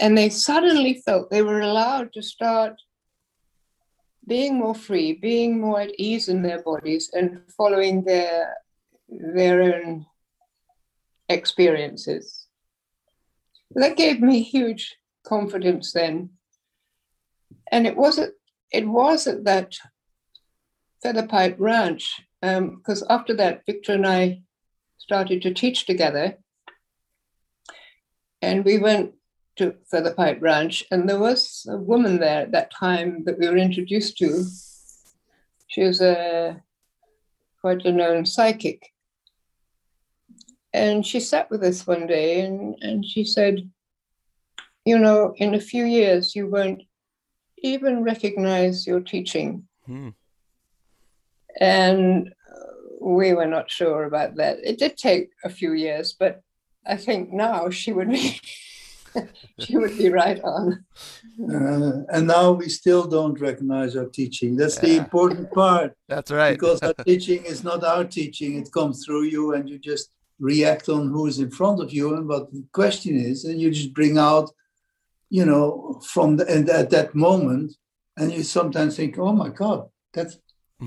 And 0.00 0.16
they 0.16 0.28
suddenly 0.30 0.94
felt 0.94 1.30
they 1.30 1.42
were 1.42 1.60
allowed 1.60 2.12
to 2.14 2.22
start 2.22 2.74
being 4.26 4.58
more 4.58 4.74
free, 4.74 5.14
being 5.14 5.60
more 5.60 5.80
at 5.80 5.98
ease 5.98 6.28
in 6.28 6.42
their 6.42 6.62
bodies, 6.62 7.10
and 7.12 7.40
following 7.56 8.04
their 8.04 8.56
their 9.08 9.62
own 9.62 10.06
experiences. 11.28 12.46
That 13.72 13.96
gave 13.96 14.20
me 14.20 14.42
huge 14.42 14.96
confidence 15.24 15.92
then. 15.92 16.30
And 17.72 17.86
it 17.86 17.96
was 17.96 18.18
at, 18.18 18.30
it 18.72 18.86
was 18.86 19.26
at 19.26 19.44
that 19.44 19.74
Feathered 21.02 21.28
Pipe 21.28 21.56
Ranch, 21.58 22.22
because 22.40 23.02
um, 23.02 23.08
after 23.10 23.34
that, 23.34 23.66
Victor 23.66 23.92
and 23.92 24.06
I 24.06 24.42
started 24.98 25.42
to 25.42 25.54
teach 25.54 25.86
together. 25.86 26.38
And 28.42 28.64
we 28.64 28.78
went 28.78 29.12
to 29.56 29.74
Feathered 29.90 30.16
Pipe 30.16 30.38
Ranch, 30.40 30.84
and 30.90 31.08
there 31.08 31.18
was 31.18 31.66
a 31.68 31.76
woman 31.76 32.18
there 32.18 32.42
at 32.42 32.52
that 32.52 32.72
time 32.72 33.24
that 33.24 33.38
we 33.38 33.48
were 33.48 33.58
introduced 33.58 34.16
to. 34.18 34.44
She 35.66 35.82
was 35.82 36.00
a 36.00 36.62
quite 37.60 37.84
a 37.84 37.92
known 37.92 38.24
psychic. 38.24 38.90
And 40.72 41.04
she 41.04 41.20
sat 41.20 41.50
with 41.50 41.62
us 41.62 41.86
one 41.86 42.06
day 42.06 42.40
and, 42.40 42.76
and 42.80 43.04
she 43.04 43.24
said, 43.24 43.68
You 44.84 44.98
know, 44.98 45.34
in 45.36 45.54
a 45.54 45.60
few 45.60 45.84
years, 45.84 46.34
you 46.34 46.46
won't 46.46 46.82
even 47.58 48.02
recognize 48.02 48.86
your 48.86 49.00
teaching. 49.00 49.66
Hmm. 49.84 50.10
And 51.60 52.32
we 53.00 53.32
were 53.32 53.46
not 53.46 53.70
sure 53.70 54.04
about 54.04 54.36
that. 54.36 54.58
It 54.62 54.78
did 54.78 54.96
take 54.96 55.30
a 55.44 55.50
few 55.50 55.72
years, 55.72 56.14
but 56.18 56.42
I 56.86 56.96
think 56.96 57.32
now 57.32 57.70
she 57.70 57.92
would 57.92 58.10
be. 58.10 58.40
she 59.58 59.76
would 59.76 59.96
be 59.98 60.08
right 60.08 60.40
on. 60.42 60.84
Uh, 61.42 62.04
and 62.12 62.26
now 62.26 62.52
we 62.52 62.68
still 62.68 63.06
don't 63.06 63.40
recognize 63.40 63.96
our 63.96 64.06
teaching. 64.06 64.56
That's 64.56 64.76
yeah. 64.76 64.88
the 64.88 64.96
important 64.98 65.50
part. 65.52 65.96
That's 66.08 66.30
right. 66.30 66.52
because 66.52 66.80
our 66.82 66.94
teaching 67.04 67.44
is 67.44 67.64
not 67.64 67.82
our 67.82 68.04
teaching. 68.04 68.56
It 68.56 68.72
comes 68.72 69.04
through 69.04 69.24
you, 69.24 69.54
and 69.54 69.68
you 69.68 69.78
just 69.78 70.10
react 70.38 70.88
on 70.88 71.08
who 71.08 71.26
is 71.26 71.38
in 71.38 71.50
front 71.50 71.82
of 71.82 71.92
you 71.92 72.14
and 72.14 72.28
what 72.28 72.52
the 72.52 72.64
question 72.72 73.18
is, 73.18 73.44
and 73.44 73.60
you 73.60 73.70
just 73.70 73.92
bring 73.92 74.16
out, 74.16 74.50
you 75.28 75.44
know, 75.44 76.00
from 76.04 76.36
the, 76.36 76.46
and 76.46 76.68
at 76.70 76.90
that 76.90 77.14
moment, 77.14 77.76
and 78.16 78.32
you 78.32 78.42
sometimes 78.42 78.96
think, 78.96 79.18
oh 79.18 79.32
my 79.32 79.48
God, 79.48 79.88
that's, 80.14 80.38
I, 80.80 80.86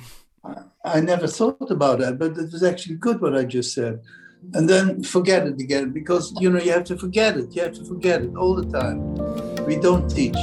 I 0.86 1.00
never 1.00 1.28
thought 1.28 1.72
about 1.72 2.00
that, 2.00 2.20
but 2.20 2.38
it 2.38 2.52
was 2.52 2.64
actually 2.64 2.96
good 2.96 3.22
what 3.22 3.36
I 3.36 3.46
just 3.46 3.74
said. 3.74 4.02
And 4.54 4.70
then 4.70 5.02
forget 5.04 5.48
it 5.48 5.60
again 5.62 5.91
because, 5.91 6.34
you 6.39 6.50
know, 6.50 6.60
you 6.60 6.72
have 6.72 6.84
to 6.86 6.98
forget 6.98 7.38
it. 7.38 7.56
You 7.56 7.62
have 7.64 7.74
to 7.76 7.86
forget 7.86 8.22
it 8.22 8.36
all 8.36 8.56
the 8.56 8.66
time. 8.66 9.16
We 9.66 9.78
don't 9.78 10.10
teach. 10.10 10.36